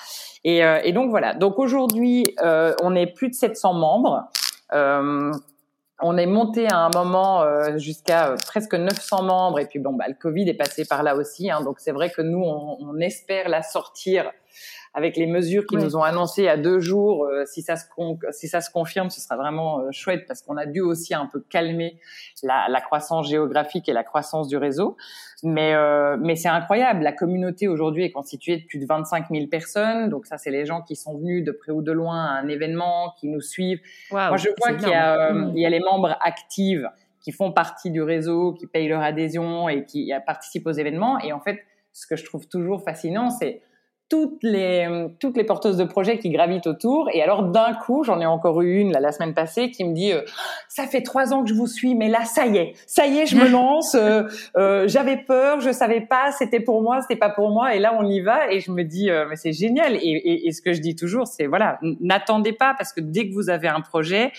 Et, 0.43 0.63
euh, 0.63 0.79
et 0.83 0.93
donc 0.93 1.09
voilà. 1.09 1.33
Donc 1.33 1.59
aujourd'hui, 1.59 2.23
euh, 2.41 2.73
on 2.81 2.95
est 2.95 3.07
plus 3.07 3.29
de 3.29 3.33
700 3.33 3.73
membres. 3.73 4.29
Euh, 4.73 5.31
on 6.01 6.17
est 6.17 6.25
monté 6.25 6.67
à 6.69 6.79
un 6.79 6.89
moment 6.89 7.41
euh, 7.41 7.77
jusqu'à 7.77 8.29
euh, 8.29 8.35
presque 8.47 8.73
900 8.73 9.23
membres. 9.23 9.59
Et 9.59 9.65
puis 9.65 9.79
bon, 9.79 9.93
bah, 9.93 10.05
le 10.07 10.15
Covid 10.15 10.49
est 10.49 10.55
passé 10.55 10.85
par 10.85 11.03
là 11.03 11.15
aussi. 11.15 11.49
Hein, 11.49 11.61
donc 11.61 11.79
c'est 11.79 11.91
vrai 11.91 12.09
que 12.09 12.21
nous, 12.21 12.43
on, 12.43 12.77
on 12.79 12.99
espère 12.99 13.49
la 13.49 13.61
sortir 13.61 14.31
avec 14.93 15.17
les 15.17 15.25
mesures 15.25 15.65
qui 15.65 15.75
nous 15.75 15.95
ont 15.97 16.03
annoncées 16.03 16.47
à 16.47 16.55
deux 16.55 16.79
jours, 16.79 17.25
euh, 17.25 17.45
si 17.45 17.63
ça 17.63 17.75
se 17.75 17.85
si 18.31 18.47
ça 18.47 18.61
se 18.61 18.69
confirme, 18.69 19.09
ce 19.09 19.19
sera 19.19 19.35
vraiment 19.35 19.79
euh, 19.79 19.87
chouette 19.91 20.25
parce 20.27 20.43
qu'on 20.43 20.55
a 20.55 20.67
dû 20.67 20.81
aussi 20.81 21.15
un 21.15 21.25
peu 21.25 21.43
calmer 21.49 21.99
la, 22.43 22.67
la, 22.69 22.79
croissance 22.79 23.27
géographique 23.27 23.89
et 23.89 23.93
la 23.93 24.03
croissance 24.03 24.47
du 24.47 24.55
réseau. 24.55 24.95
Mais 25.41 25.73
euh, 25.73 26.15
mais 26.21 26.35
c'est 26.35 26.49
incroyable. 26.49 27.01
La 27.01 27.11
communauté 27.11 27.67
aujourd'hui 27.67 28.03
est 28.05 28.11
constituée 28.11 28.57
de 28.57 28.65
plus 28.65 28.77
de 28.77 28.85
25 28.85 29.29
000 29.31 29.47
personnes. 29.47 30.09
Donc 30.09 30.27
ça, 30.27 30.37
c'est 30.37 30.51
les 30.51 30.65
gens 30.65 30.81
qui 30.81 30.95
sont 30.95 31.17
venus 31.17 31.43
de 31.43 31.51
près 31.51 31.71
ou 31.71 31.81
de 31.81 31.91
loin 31.91 32.25
à 32.25 32.39
un 32.39 32.47
événement, 32.47 33.15
qui 33.19 33.27
nous 33.27 33.41
suivent. 33.41 33.81
Moi, 34.11 34.37
je 34.37 34.49
vois 34.59 34.73
qu'il 34.73 34.89
y 34.89 34.93
a 34.93 35.33
mmh. 35.33 35.57
y 35.57 35.65
a 35.65 35.69
les 35.69 35.79
membres 35.79 36.15
actifs 36.21 36.83
qui 37.19 37.31
font 37.31 37.51
partie 37.51 37.89
du 37.89 38.03
réseau, 38.03 38.53
qui 38.53 38.67
payent 38.67 38.89
leur 38.89 39.01
adhésion 39.01 39.69
et 39.69 39.85
qui 39.85 40.11
participent 40.25 40.67
aux 40.67 40.71
événements. 40.71 41.19
Et 41.19 41.33
en 41.33 41.39
fait, 41.39 41.61
ce 41.93 42.05
que 42.05 42.15
je 42.15 42.25
trouve 42.25 42.47
toujours 42.47 42.83
fascinant, 42.83 43.29
c'est 43.29 43.61
toutes 44.09 44.43
les 44.43 45.07
toutes 45.19 45.37
les 45.37 45.43
porteuses 45.43 45.77
de 45.77 45.83
projets 45.83 46.19
qui 46.19 46.29
gravitent 46.29 46.67
autour. 46.67 47.09
Et 47.13 47.21
alors 47.21 47.43
d'un 47.43 47.73
coup, 47.73 48.03
j'en 48.03 48.19
ai 48.19 48.25
encore 48.25 48.61
eu 48.61 48.79
une 48.79 48.91
la 48.91 49.11
semaine 49.11 49.33
passée 49.33 49.71
qui 49.71 49.83
me 49.83 49.93
dit 49.93 50.11
euh, 50.11 50.21
ça 50.67 50.85
fait 50.85 51.01
trois 51.01 51.33
ans 51.33 51.43
que 51.43 51.49
je 51.49 51.53
vous 51.53 51.67
suis, 51.67 51.95
mais 51.95 52.09
là 52.09 52.25
ça 52.25 52.45
y 52.45 52.57
est, 52.57 52.73
ça 52.85 53.07
y 53.07 53.19
est, 53.19 53.25
je 53.25 53.35
me 53.35 53.47
lance. 53.51 53.95
Euh, 53.95 54.23
euh, 54.57 54.87
J'avais 54.87 55.17
peur, 55.17 55.61
je 55.61 55.71
savais 55.71 56.01
pas, 56.01 56.31
c'était 56.31 56.59
pour 56.59 56.81
moi, 56.81 57.01
c'était 57.01 57.15
pas 57.15 57.29
pour 57.29 57.49
moi, 57.49 57.75
et 57.75 57.79
là 57.79 57.95
on 57.97 58.05
y 58.05 58.21
va. 58.21 58.51
Et 58.51 58.59
je 58.59 58.71
me 58.71 58.83
dis 58.83 59.09
mais 59.29 59.35
c'est 59.35 59.53
génial. 59.53 59.95
Et, 59.95 59.99
et, 59.99 60.47
et, 60.47 60.51
ce 60.51 60.61
que 60.61 60.73
je 60.73 60.81
dis 60.81 60.95
toujours, 60.95 61.27
c'est 61.27 61.47
voilà, 61.47 61.79
n'attendez 61.81 62.53
pas 62.53 62.75
parce 62.77 62.93
que 62.93 63.01
dès 63.01 63.27
que 63.27 63.33
vous 63.33 63.49
avez 63.49 63.67
un 63.67 63.81
projet, 63.81 64.31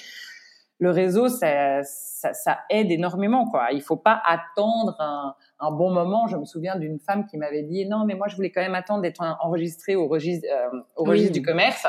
le 0.78 0.90
réseau 0.90 1.28
ça, 1.28 1.82
ça, 1.82 2.32
ça 2.32 2.58
aide 2.70 2.90
énormément 2.90 3.48
quoi. 3.50 3.68
Il 3.72 3.82
faut 3.82 3.96
pas 3.96 4.22
attendre 4.24 4.96
un 5.00 5.34
un 5.64 5.70
bon 5.70 5.90
moment. 5.90 6.26
Je 6.26 6.36
me 6.36 6.44
souviens 6.44 6.76
d'une 6.76 6.98
femme 6.98 7.26
qui 7.26 7.36
m'avait 7.36 7.62
dit 7.62 7.86
non, 7.86 8.04
mais 8.04 8.14
moi 8.14 8.28
je 8.28 8.36
voulais 8.36 8.50
quand 8.50 8.62
même 8.62 8.74
attendre 8.74 9.02
d'être 9.02 9.22
enregistrée 9.40 9.96
au 9.96 10.08
registre, 10.08 10.46
euh, 10.50 10.80
au 10.96 11.04
registre 11.04 11.32
du 11.32 11.42
commerce. 11.42 11.86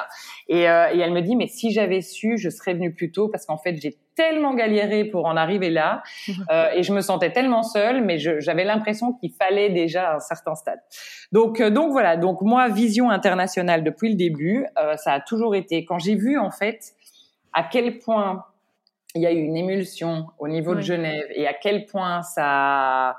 Et, 0.47 0.69
euh, 0.69 0.93
et, 0.93 0.99
elle 0.99 1.13
me 1.13 1.21
dit 1.21 1.35
mais 1.35 1.47
si 1.47 1.71
j'avais 1.71 2.01
su, 2.01 2.37
je 2.37 2.49
serais 2.49 2.73
venue 2.73 2.93
plus 2.93 3.11
tôt 3.11 3.29
parce 3.29 3.45
qu'en 3.45 3.57
fait 3.57 3.75
j'ai 3.81 3.97
tellement 4.15 4.53
galéré 4.53 5.05
pour 5.05 5.25
en 5.25 5.35
arriver 5.37 5.69
là 5.69 6.01
euh, 6.51 6.69
et 6.73 6.83
je 6.83 6.93
me 6.93 7.01
sentais 7.01 7.31
tellement 7.31 7.63
seule, 7.63 8.03
mais 8.03 8.17
j'avais 8.17 8.63
l'impression 8.63 9.13
qu'il 9.13 9.31
fallait 9.31 9.69
déjà 9.69 10.15
un 10.15 10.19
certain 10.19 10.55
stade. 10.55 10.79
Donc 11.31 11.59
euh, 11.59 11.69
donc 11.69 11.91
voilà. 11.91 12.17
Donc 12.17 12.41
moi 12.41 12.69
vision 12.69 13.09
internationale 13.09 13.83
depuis 13.83 14.09
le 14.09 14.15
début, 14.15 14.65
euh, 14.79 14.95
ça 14.97 15.13
a 15.13 15.19
toujours 15.19 15.55
été 15.55 15.85
quand 15.85 15.99
j'ai 15.99 16.15
vu 16.15 16.39
en 16.39 16.51
fait 16.51 16.93
à 17.53 17.63
quel 17.63 17.99
point 17.99 18.45
il 19.13 19.21
y 19.21 19.25
a 19.25 19.31
eu 19.31 19.39
une 19.39 19.55
émulsion 19.55 20.27
au 20.39 20.49
niveau 20.49 20.75
de 20.75 20.81
Genève 20.81 21.25
et 21.33 21.47
à 21.47 21.53
quel 21.53 21.85
point 21.85 22.21
ça 22.21 23.15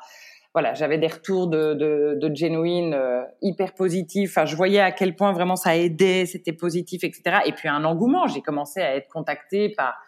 voilà, 0.56 0.72
j'avais 0.72 0.96
des 0.96 1.08
retours 1.08 1.48
de, 1.48 1.74
de, 1.74 2.18
de 2.18 2.34
genuine 2.34 2.94
euh, 2.94 3.20
hyper 3.42 3.74
positifs. 3.74 4.30
Enfin, 4.30 4.46
je 4.46 4.56
voyais 4.56 4.80
à 4.80 4.90
quel 4.90 5.14
point 5.14 5.34
vraiment 5.34 5.54
ça 5.54 5.76
aidait, 5.76 6.24
c'était 6.24 6.54
positif, 6.54 7.04
etc. 7.04 7.40
Et 7.44 7.52
puis 7.52 7.68
un 7.68 7.84
engouement. 7.84 8.26
J'ai 8.26 8.40
commencé 8.40 8.80
à 8.80 8.96
être 8.96 9.06
contactée 9.12 9.68
par 9.68 9.98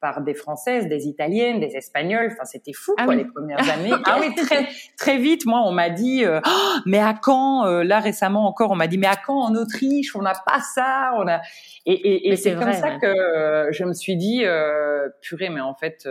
par 0.00 0.20
des 0.22 0.34
Françaises, 0.34 0.86
des 0.86 1.06
Italiennes, 1.06 1.60
des 1.60 1.76
Espagnoles. 1.76 2.30
Enfin, 2.32 2.44
c'était 2.44 2.72
fou, 2.72 2.94
ah 2.98 3.04
quoi, 3.04 3.14
les 3.14 3.24
premières 3.24 3.68
années. 3.70 3.92
ah 4.04 4.18
oui, 4.20 4.34
très, 4.34 4.68
très 4.96 5.18
vite, 5.18 5.46
moi, 5.46 5.62
on 5.64 5.72
m'a 5.72 5.90
dit, 5.90 6.24
euh, 6.24 6.40
oh, 6.46 6.78
mais 6.86 6.98
à 6.98 7.14
quand, 7.14 7.66
euh, 7.66 7.82
là, 7.82 8.00
récemment 8.00 8.46
encore, 8.46 8.70
on 8.70 8.76
m'a 8.76 8.86
dit, 8.86 8.98
mais 8.98 9.06
à 9.06 9.16
quand 9.16 9.40
en 9.40 9.54
Autriche? 9.54 10.14
On 10.14 10.22
n'a 10.22 10.34
pas 10.34 10.60
ça, 10.60 11.12
on 11.16 11.26
a, 11.26 11.40
et, 11.86 11.92
et, 11.92 12.28
et 12.28 12.36
c'est 12.36 12.54
comme 12.54 12.72
ça 12.72 12.96
que 12.96 13.06
euh, 13.06 13.72
je 13.72 13.84
me 13.84 13.92
suis 13.92 14.16
dit, 14.16 14.44
purée, 15.20 15.48
mais 15.48 15.60
en 15.60 15.74
fait, 15.74 16.08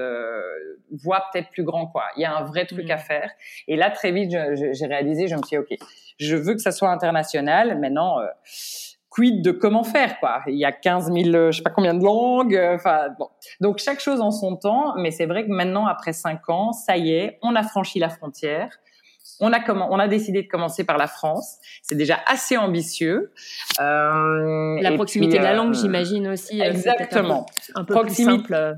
vois 0.92 1.26
peut-être 1.32 1.50
plus 1.50 1.64
grand, 1.64 1.88
quoi. 1.88 2.04
Il 2.16 2.22
y 2.22 2.26
a 2.26 2.36
un 2.36 2.44
vrai 2.44 2.66
truc 2.66 2.90
à 2.90 2.96
mmh. 2.96 3.00
faire. 3.00 3.32
Et 3.68 3.76
là, 3.76 3.90
très 3.92 4.12
vite, 4.12 4.32
j'ai 4.32 4.86
réalisé, 4.86 5.28
je 5.28 5.36
me 5.36 5.42
suis 5.44 5.58
dit, 5.58 5.60
OK, 5.60 5.78
je 6.20 6.36
veux 6.36 6.54
que 6.54 6.62
ça 6.62 6.72
soit 6.72 6.90
international. 6.90 7.80
Maintenant, 7.80 8.18
quid 9.18 9.42
de 9.42 9.52
comment 9.52 9.84
faire 9.84 10.20
quoi 10.20 10.44
Il 10.46 10.58
y 10.58 10.66
a 10.66 10.72
15 10.72 11.12
000, 11.12 11.36
euh, 11.36 11.52
je 11.52 11.58
sais 11.58 11.64
pas 11.64 11.72
combien 11.72 11.96
de 11.96 12.04
langues. 12.04 12.56
Euh, 12.56 12.76
enfin 12.76 13.08
bon. 13.18 13.30
Donc 13.60 13.80
chaque 13.80 14.00
chose 14.00 14.22
en 14.22 14.30
son 14.30 14.56
temps, 14.56 14.94
mais 14.98 15.10
c'est 15.10 15.26
vrai 15.26 15.44
que 15.44 15.52
maintenant 15.52 15.88
après 15.88 16.14
cinq 16.14 16.48
ans, 16.50 16.72
ça 16.72 16.98
y 16.98 17.14
est, 17.14 17.40
on 17.42 17.56
a 17.56 17.64
franchi 17.64 17.98
la 17.98 18.10
frontière. 18.10 18.70
On 19.40 19.52
a 19.54 19.60
comment 19.60 19.88
On 19.92 20.00
a 20.00 20.08
décidé 20.08 20.44
de 20.44 20.48
commencer 20.48 20.84
par 20.84 20.98
la 20.98 21.08
France. 21.08 21.58
C'est 21.82 21.96
déjà 21.96 22.20
assez 22.28 22.58
ambitieux. 22.58 23.32
Euh, 23.80 24.82
la 24.82 24.92
proximité 24.94 25.40
de 25.40 25.44
la 25.44 25.54
langue, 25.54 25.74
j'imagine 25.74 26.28
aussi. 26.28 26.62
Exactement. 26.62 27.46
Un 27.76 27.84
peu, 27.84 28.00
plus 28.02 28.24
simple. 28.24 28.78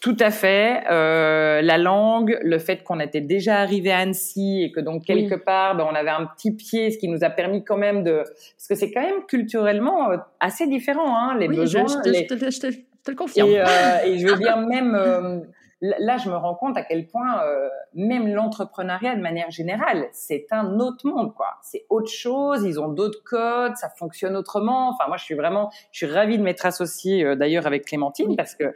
Tout 0.00 0.16
à 0.20 0.30
fait. 0.30 0.84
Euh, 0.90 1.60
la 1.62 1.78
langue, 1.78 2.38
le 2.42 2.58
fait 2.58 2.82
qu'on 2.84 3.00
était 3.00 3.20
déjà 3.20 3.58
arrivé 3.58 3.90
à 3.90 3.98
Annecy 3.98 4.62
et 4.62 4.72
que 4.72 4.80
donc 4.80 5.04
quelque 5.04 5.34
part, 5.34 5.76
ben, 5.76 5.86
on 5.90 5.94
avait 5.94 6.10
un 6.10 6.26
petit 6.26 6.54
pied, 6.54 6.90
ce 6.90 6.98
qui 6.98 7.08
nous 7.08 7.24
a 7.24 7.30
permis 7.30 7.64
quand 7.64 7.76
même 7.76 8.04
de, 8.04 8.18
parce 8.18 8.68
que 8.68 8.74
c'est 8.74 8.92
quand 8.92 9.02
même 9.02 9.24
culturellement 9.26 10.10
euh, 10.10 10.16
assez 10.40 10.66
différent, 10.66 11.16
hein, 11.16 11.36
les 11.38 11.48
besoins. 11.48 11.86
Je, 11.86 12.26
te, 12.26 13.10
le 13.10 13.16
confirme. 13.16 13.48
Et, 13.48 13.60
euh, 13.60 13.64
et, 14.04 14.18
je 14.18 14.26
veux 14.26 14.36
dire 14.38 14.58
même, 14.58 14.94
euh, 14.94 15.40
là, 15.80 16.16
je 16.18 16.28
me 16.28 16.36
rends 16.36 16.54
compte 16.54 16.76
à 16.76 16.82
quel 16.82 17.06
point 17.06 17.42
euh, 17.42 17.68
même 17.94 18.32
l'entrepreneuriat 18.32 19.14
de 19.14 19.20
manière 19.20 19.50
générale, 19.50 20.08
c'est 20.12 20.46
un 20.50 20.78
autre 20.80 21.06
monde, 21.06 21.34
quoi. 21.34 21.58
C'est 21.62 21.86
autre 21.88 22.10
chose. 22.10 22.64
Ils 22.64 22.80
ont 22.80 22.88
d'autres 22.88 23.22
codes, 23.24 23.76
ça 23.76 23.88
fonctionne 23.88 24.36
autrement. 24.36 24.90
Enfin, 24.90 25.04
moi, 25.08 25.16
je 25.16 25.24
suis 25.24 25.34
vraiment, 25.34 25.70
je 25.92 26.04
suis 26.04 26.12
ravie 26.12 26.38
de 26.38 26.42
m'être 26.42 26.66
associée 26.66 27.24
euh, 27.24 27.36
d'ailleurs 27.36 27.66
avec 27.66 27.84
Clémentine 27.84 28.36
parce 28.36 28.54
que 28.54 28.74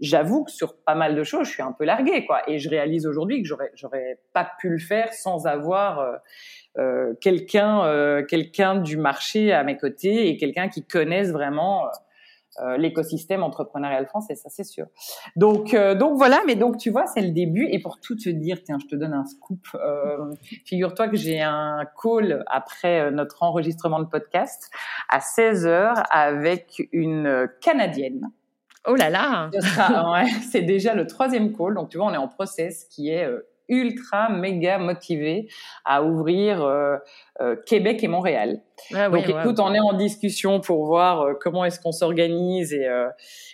j'avoue 0.00 0.44
que 0.44 0.50
sur 0.50 0.76
pas 0.76 0.94
mal 0.94 1.14
de 1.14 1.22
choses, 1.22 1.46
je 1.46 1.52
suis 1.52 1.62
un 1.62 1.72
peu 1.72 1.84
larguée, 1.84 2.24
quoi. 2.26 2.42
Et 2.48 2.58
je 2.58 2.68
réalise 2.68 3.06
aujourd'hui 3.06 3.42
que 3.42 3.48
j'aurais, 3.48 3.70
j'aurais 3.74 4.18
pas 4.32 4.50
pu 4.58 4.68
le 4.70 4.78
faire 4.78 5.12
sans 5.12 5.46
avoir 5.46 6.00
euh, 6.00 6.16
euh 6.78 7.14
quelqu'un, 7.20 7.84
euh, 7.84 8.24
quelqu'un 8.24 8.76
du 8.76 8.96
marché 8.96 9.52
à 9.52 9.62
mes 9.64 9.76
côtés 9.76 10.28
et 10.28 10.36
quelqu'un 10.36 10.68
qui 10.68 10.86
connaisse 10.86 11.30
vraiment 11.30 11.86
euh, 12.62 12.76
l'écosystème 12.76 13.42
entrepreneurial 13.42 14.06
français, 14.06 14.34
ça 14.34 14.48
c'est 14.48 14.64
sûr. 14.64 14.86
Donc, 15.36 15.74
donc 15.74 16.16
voilà, 16.16 16.40
mais 16.46 16.56
donc 16.56 16.78
tu 16.78 16.90
vois, 16.90 17.06
c'est 17.06 17.22
le 17.22 17.30
début. 17.30 17.68
Et 17.70 17.80
pour 17.80 18.00
tout 18.00 18.16
te 18.16 18.28
dire, 18.28 18.62
tiens, 18.64 18.78
je 18.80 18.86
te 18.86 18.96
donne 18.96 19.12
un 19.14 19.24
scoop. 19.24 19.66
Figure-toi 20.64 21.08
que 21.08 21.16
j'ai 21.16 21.40
un 21.40 21.84
call 22.02 22.44
après 22.46 23.10
notre 23.12 23.42
enregistrement 23.42 24.00
de 24.00 24.06
podcast 24.06 24.70
à 25.08 25.20
16 25.20 25.66
h 25.66 26.04
avec 26.10 26.88
une 26.92 27.48
Canadienne 27.60 28.30
Oh 28.86 28.94
là 28.94 29.10
là 29.10 29.50
C'est 30.50 30.62
déjà 30.62 30.94
le 30.94 31.06
troisième 31.06 31.56
call. 31.56 31.74
Donc, 31.74 31.90
tu 31.90 31.98
vois, 31.98 32.06
on 32.06 32.14
est 32.14 32.18
en 32.18 32.28
process 32.28 32.84
qui 32.84 33.10
est 33.10 33.24
euh, 33.24 33.46
ultra 33.70 34.28
méga 34.28 34.78
motivé 34.78 35.48
à 35.84 36.02
ouvrir 36.02 36.62
euh, 36.62 36.96
euh, 37.40 37.56
Québec 37.64 38.04
et 38.04 38.08
Montréal. 38.08 38.60
Ah 38.94 39.08
Donc 39.08 39.26
écoute, 39.26 39.60
on 39.60 39.72
est 39.72 39.80
en 39.80 39.94
discussion 39.94 40.60
pour 40.60 40.84
voir 40.84 41.22
euh, 41.22 41.32
comment 41.40 41.64
est-ce 41.64 41.80
qu'on 41.80 41.92
s'organise 41.92 42.74
et, 42.74 42.86
euh, 42.86 43.08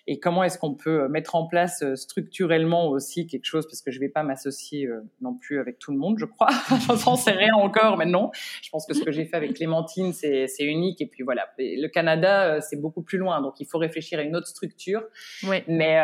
et 0.08 0.18
comment 0.18 0.42
est-ce 0.42 0.58
qu'on 0.58 0.74
peut 0.74 1.06
mettre 1.06 1.36
en 1.36 1.46
place 1.46 1.84
structurellement 1.94 2.88
aussi 2.88 3.28
quelque 3.28 3.44
chose 3.44 3.64
parce 3.66 3.82
que 3.82 3.92
je 3.92 4.00
vais 4.00 4.08
pas 4.08 4.24
m'associer 4.24 4.88
non 5.20 5.34
plus 5.34 5.60
avec 5.60 5.78
tout 5.78 5.92
le 5.92 5.98
monde, 5.98 6.18
je 6.18 6.24
crois. 6.24 6.48
J'en 7.04 7.14
sais 7.14 7.30
rien 7.30 7.54
encore, 7.54 7.96
mais 7.96 8.06
non. 8.06 8.30
Je 8.60 8.70
pense 8.70 8.86
que 8.86 8.94
ce 8.94 9.04
que 9.04 9.12
j'ai 9.12 9.24
fait 9.24 9.36
avec 9.36 9.54
Clémentine, 9.54 10.12
c'est 10.12 10.48
unique 10.60 11.00
et 11.00 11.06
puis 11.06 11.22
voilà. 11.22 11.48
Le 11.58 11.86
Canada, 11.86 12.60
c'est 12.60 12.80
beaucoup 12.80 13.02
plus 13.02 13.18
loin, 13.18 13.40
donc 13.40 13.60
il 13.60 13.66
faut 13.66 13.78
réfléchir 13.78 14.18
à 14.18 14.22
une 14.22 14.34
autre 14.34 14.48
structure. 14.48 15.02
Oui. 15.44 15.62
Mais 15.68 16.00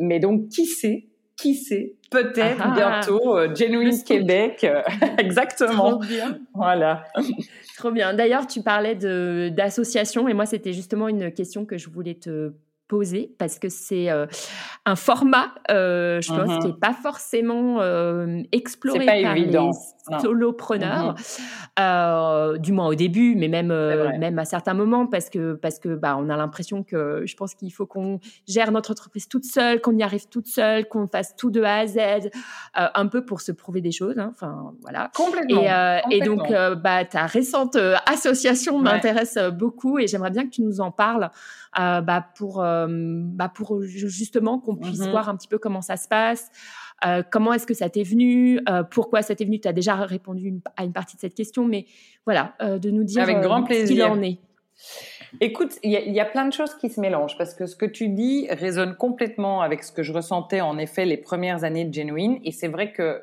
mais 0.00 0.18
donc 0.18 0.48
qui 0.48 0.66
sait 0.66 1.06
qui 1.36 1.54
sait, 1.54 1.94
peut-être 2.10 2.60
ah, 2.60 2.74
bientôt, 2.74 3.36
euh, 3.36 3.54
Genuine 3.54 4.02
Québec. 4.02 4.64
Euh, 4.64 4.82
exactement. 5.18 5.90
Trop 5.90 5.98
bien. 5.98 6.38
Voilà. 6.54 7.04
Trop 7.76 7.90
bien. 7.90 8.14
D'ailleurs, 8.14 8.46
tu 8.46 8.62
parlais 8.62 8.94
d'association 9.50 10.28
et 10.28 10.34
moi, 10.34 10.46
c'était 10.46 10.72
justement 10.72 11.08
une 11.08 11.30
question 11.30 11.66
que 11.66 11.76
je 11.76 11.90
voulais 11.90 12.14
te 12.14 12.52
poser 12.88 13.34
parce 13.38 13.58
que 13.58 13.68
c'est 13.68 14.10
euh, 14.10 14.26
un 14.86 14.96
format, 14.96 15.52
je 15.68 16.28
pense, 16.28 16.58
qui 16.60 16.68
n'est 16.68 16.78
pas 16.80 16.94
forcément 16.94 17.80
exploré 18.52 19.04
pas 19.04 19.22
par 19.22 19.36
évident. 19.36 19.70
les 19.70 19.95
solopreneurs, 20.20 21.14
mhm. 21.78 22.58
du 22.58 22.72
moins 22.72 22.88
au 22.88 22.94
début, 22.94 23.34
mais 23.36 23.48
même 23.48 23.68
même 24.18 24.38
à 24.38 24.44
certains 24.44 24.74
moments 24.74 25.06
parce 25.06 25.30
que 25.30 25.54
parce 25.54 25.78
que 25.78 25.94
bah 25.94 26.16
on 26.18 26.28
a 26.28 26.36
l'impression 26.36 26.82
que 26.82 27.22
je 27.26 27.36
pense 27.36 27.54
qu'il 27.54 27.72
faut 27.72 27.86
qu'on 27.86 28.20
gère 28.46 28.72
notre 28.72 28.90
entreprise 28.90 29.28
toute 29.28 29.44
seule, 29.44 29.80
qu'on 29.80 29.96
y 29.96 30.02
arrive 30.02 30.28
toute 30.28 30.46
seule, 30.46 30.88
qu'on 30.88 31.06
fasse 31.06 31.36
tout 31.36 31.50
de 31.50 31.62
A 31.62 31.78
à 31.78 31.86
Z, 31.86 31.98
un 32.74 33.06
peu 33.06 33.24
pour 33.24 33.40
se 33.40 33.52
prouver 33.52 33.80
des 33.80 33.92
choses. 33.92 34.18
Hein. 34.18 34.30
Enfin 34.32 34.74
voilà. 34.82 35.10
Complètement. 35.14 35.62
Et, 36.10 36.16
et 36.16 36.20
donc 36.20 36.48
bah 36.50 37.04
ta 37.04 37.26
récente 37.26 37.76
association 38.06 38.78
m'intéresse 38.78 39.38
beaucoup 39.52 39.98
et 39.98 40.06
j'aimerais 40.06 40.30
bien 40.30 40.44
que 40.44 40.50
tu 40.50 40.62
nous 40.62 40.80
en 40.80 40.90
parles. 40.90 41.30
Euh, 41.78 42.00
bah, 42.00 42.26
pour, 42.36 42.62
euh, 42.62 42.86
bah, 42.88 43.50
pour 43.50 43.82
justement 43.82 44.58
qu'on 44.58 44.76
puisse 44.76 45.00
mm-hmm. 45.00 45.10
voir 45.10 45.28
un 45.28 45.36
petit 45.36 45.48
peu 45.48 45.58
comment 45.58 45.82
ça 45.82 45.98
se 45.98 46.08
passe. 46.08 46.50
Euh, 47.04 47.22
comment 47.30 47.52
est-ce 47.52 47.66
que 47.66 47.74
ça 47.74 47.90
t'est 47.90 48.02
venu? 48.02 48.60
Pourquoi 48.90 49.22
ça 49.22 49.34
t'est 49.34 49.44
venu? 49.44 49.60
Tu 49.60 49.68
as 49.68 49.72
déjà 49.72 49.96
répondu 49.96 50.54
à 50.76 50.84
une 50.84 50.92
partie 50.92 51.16
de 51.16 51.20
cette 51.20 51.34
question, 51.34 51.66
mais 51.66 51.86
voilà, 52.24 52.54
de 52.60 52.90
nous 52.90 53.04
dire 53.04 53.22
Avec 53.22 53.40
grand 53.40 53.62
plaisir. 53.62 53.86
ce 53.86 53.92
qu'il 53.92 54.02
en 54.02 54.22
est. 54.22 54.38
Écoute, 55.40 55.78
il 55.82 55.90
y, 55.90 56.10
y, 56.10 56.20
a 56.20 56.24
plein 56.24 56.46
de 56.46 56.52
choses 56.52 56.74
qui 56.74 56.88
se 56.88 57.00
mélangent 57.00 57.36
parce 57.36 57.54
que 57.54 57.66
ce 57.66 57.76
que 57.76 57.86
tu 57.86 58.08
dis 58.08 58.46
résonne 58.50 58.94
complètement 58.94 59.62
avec 59.62 59.82
ce 59.82 59.90
que 59.92 60.02
je 60.02 60.12
ressentais 60.12 60.60
en 60.60 60.78
effet 60.78 61.04
les 61.04 61.16
premières 61.16 61.64
années 61.64 61.84
de 61.84 61.92
Genuine. 61.92 62.38
Et 62.44 62.52
c'est 62.52 62.68
vrai 62.68 62.92
que 62.92 63.22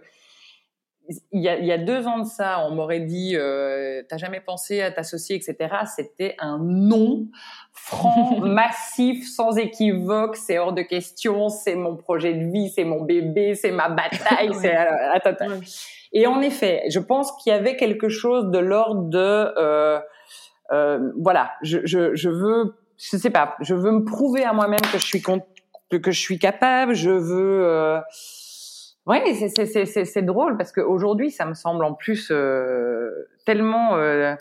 il 1.32 1.42
y, 1.42 1.50
a, 1.50 1.58
il 1.58 1.66
y, 1.66 1.72
a, 1.72 1.78
deux 1.78 2.08
ans 2.08 2.20
de 2.20 2.26
ça, 2.26 2.66
on 2.66 2.76
m'aurait 2.76 3.02
dit 3.02 3.36
euh, 3.36 4.04
t'as 4.08 4.18
jamais 4.18 4.40
pensé 4.40 4.82
à 4.82 4.92
t'associer, 4.92 5.36
etc. 5.36 5.76
C'était 5.94 6.36
un 6.40 6.60
non 6.60 7.28
franc, 7.74 8.40
massif, 8.42 9.28
sans 9.30 9.58
équivoque. 9.58 10.38
C'est 10.38 10.58
hors 10.58 10.74
de 10.74 10.82
question. 10.82 11.50
C'est 11.50 11.76
mon 11.76 11.98
projet 11.98 12.34
de 12.34 12.46
vie, 12.52 12.70
c'est 12.70 12.86
mon 12.86 13.02
bébé, 13.02 13.56
c'est 13.56 13.72
ma 13.72 13.90
bataille. 13.90 14.54
c'est 14.62 14.78
euh, 14.78 15.60
Et 16.14 16.26
en 16.26 16.42
effet, 16.42 16.84
je 16.90 17.00
pense 17.00 17.34
qu'il 17.34 17.52
y 17.52 17.56
avait 17.56 17.76
quelque 17.76 18.08
chose 18.08 18.50
de 18.50 18.60
l'ordre 18.60 19.10
de 19.10 19.18
euh, 19.18 20.00
euh, 20.72 21.12
voilà, 21.20 21.52
je, 21.62 21.80
je, 21.84 22.16
je 22.16 22.30
veux, 22.30 22.76
je 22.98 23.18
sais 23.18 23.30
pas, 23.30 23.56
je 23.60 23.76
veux 23.76 23.92
me 23.92 24.06
prouver 24.06 24.44
à 24.44 24.54
moi-même 24.54 24.80
que 24.80 24.98
je 24.98 25.06
suis 25.06 25.22
que 25.22 26.12
je 26.12 26.20
suis 26.20 26.40
capable. 26.40 26.94
Je 26.94 27.12
veux 27.12 27.66
euh, 27.66 28.00
oui, 29.06 29.18
c'est 29.36 30.22
drôle 30.22 30.56
parce 30.56 30.72
qu'aujourd'hui, 30.72 31.30
ça 31.30 31.46
me 31.46 31.54
semble 31.54 31.84
en 31.84 31.94
plus 31.94 32.30
euh, 32.32 33.10
tellement 33.46 33.96
euh, 33.96 34.36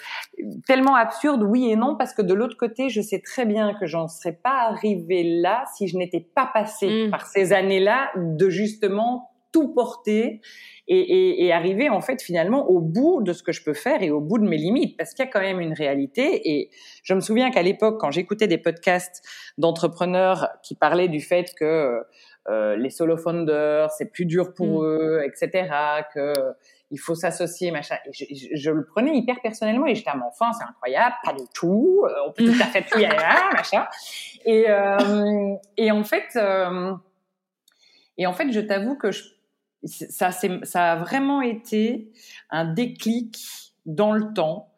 tellement 0.66 0.94
absurde, 0.94 1.42
oui 1.42 1.68
et 1.68 1.74
non, 1.74 1.96
parce 1.96 2.14
que 2.14 2.22
de 2.22 2.32
l'autre 2.32 2.56
côté, 2.56 2.88
je 2.88 3.00
sais 3.00 3.20
très 3.20 3.44
bien 3.44 3.74
que 3.74 3.86
j'en 3.86 4.06
serais 4.06 4.38
pas 4.40 4.68
arrivée 4.70 5.24
là 5.24 5.64
si 5.74 5.88
je 5.88 5.96
n'étais 5.96 6.20
pas 6.20 6.48
passée 6.52 7.06
mmh. 7.06 7.10
par 7.10 7.26
ces 7.26 7.52
années-là 7.52 8.12
de 8.16 8.48
justement 8.50 9.30
tout 9.50 9.74
porter 9.74 10.40
et, 10.88 10.98
et, 10.98 11.44
et, 11.44 11.52
arriver 11.52 11.90
en 11.90 12.00
fait 12.00 12.22
finalement 12.22 12.68
au 12.70 12.80
bout 12.80 13.22
de 13.22 13.32
ce 13.32 13.42
que 13.42 13.52
je 13.52 13.62
peux 13.62 13.74
faire 13.74 14.02
et 14.02 14.10
au 14.10 14.20
bout 14.20 14.38
de 14.38 14.48
mes 14.48 14.56
limites, 14.56 14.96
parce 14.96 15.12
qu'il 15.12 15.24
y 15.24 15.28
a 15.28 15.30
quand 15.30 15.40
même 15.40 15.60
une 15.60 15.74
réalité. 15.74 16.50
Et 16.50 16.70
je 17.02 17.14
me 17.14 17.20
souviens 17.20 17.50
qu'à 17.50 17.62
l'époque, 17.62 18.00
quand 18.00 18.10
j'écoutais 18.10 18.46
des 18.46 18.58
podcasts 18.58 19.22
d'entrepreneurs 19.58 20.48
qui 20.62 20.74
parlaient 20.74 21.08
du 21.08 21.20
fait 21.20 21.52
que 21.58 22.02
euh, 22.48 22.76
les 22.76 22.90
solo 22.90 23.16
founders, 23.16 23.90
c'est 23.92 24.10
plus 24.10 24.26
dur 24.26 24.54
pour 24.54 24.82
mm. 24.82 24.86
eux, 24.86 25.22
etc. 25.24 25.68
Que 26.14 26.32
il 26.92 26.98
faut 26.98 27.14
s'associer, 27.14 27.70
machin. 27.70 27.96
Et 28.04 28.56
je, 28.56 28.70
le 28.70 28.84
prenais 28.84 29.16
hyper 29.16 29.40
personnellement 29.42 29.86
et 29.86 29.94
j'étais 29.94 30.10
à 30.10 30.16
mon 30.16 30.26
enfant, 30.26 30.52
c'est 30.52 30.64
incroyable, 30.64 31.14
pas 31.24 31.32
du 31.32 31.44
tout, 31.54 32.04
euh, 32.04 32.12
on 32.26 32.32
peut 32.32 32.44
tout 32.44 32.62
à 32.62 32.66
fait 32.66 32.82
tout 32.82 32.98
y 32.98 33.04
aller, 33.06 33.16
machin. 33.54 33.86
Et, 34.44 34.66
euh, 34.68 35.54
et 35.78 35.90
en 35.90 36.04
fait, 36.04 36.36
euh, 36.36 36.92
et 38.18 38.26
en 38.26 38.34
fait, 38.34 38.52
je 38.52 38.60
t'avoue 38.60 38.96
que 38.96 39.10
je, 39.10 39.22
ça, 39.84 40.30
ça 40.30 40.92
a 40.92 40.96
vraiment 40.96 41.40
été 41.40 42.12
un 42.50 42.66
déclic 42.66 43.38
dans 43.86 44.12
le 44.12 44.32
temps. 44.34 44.68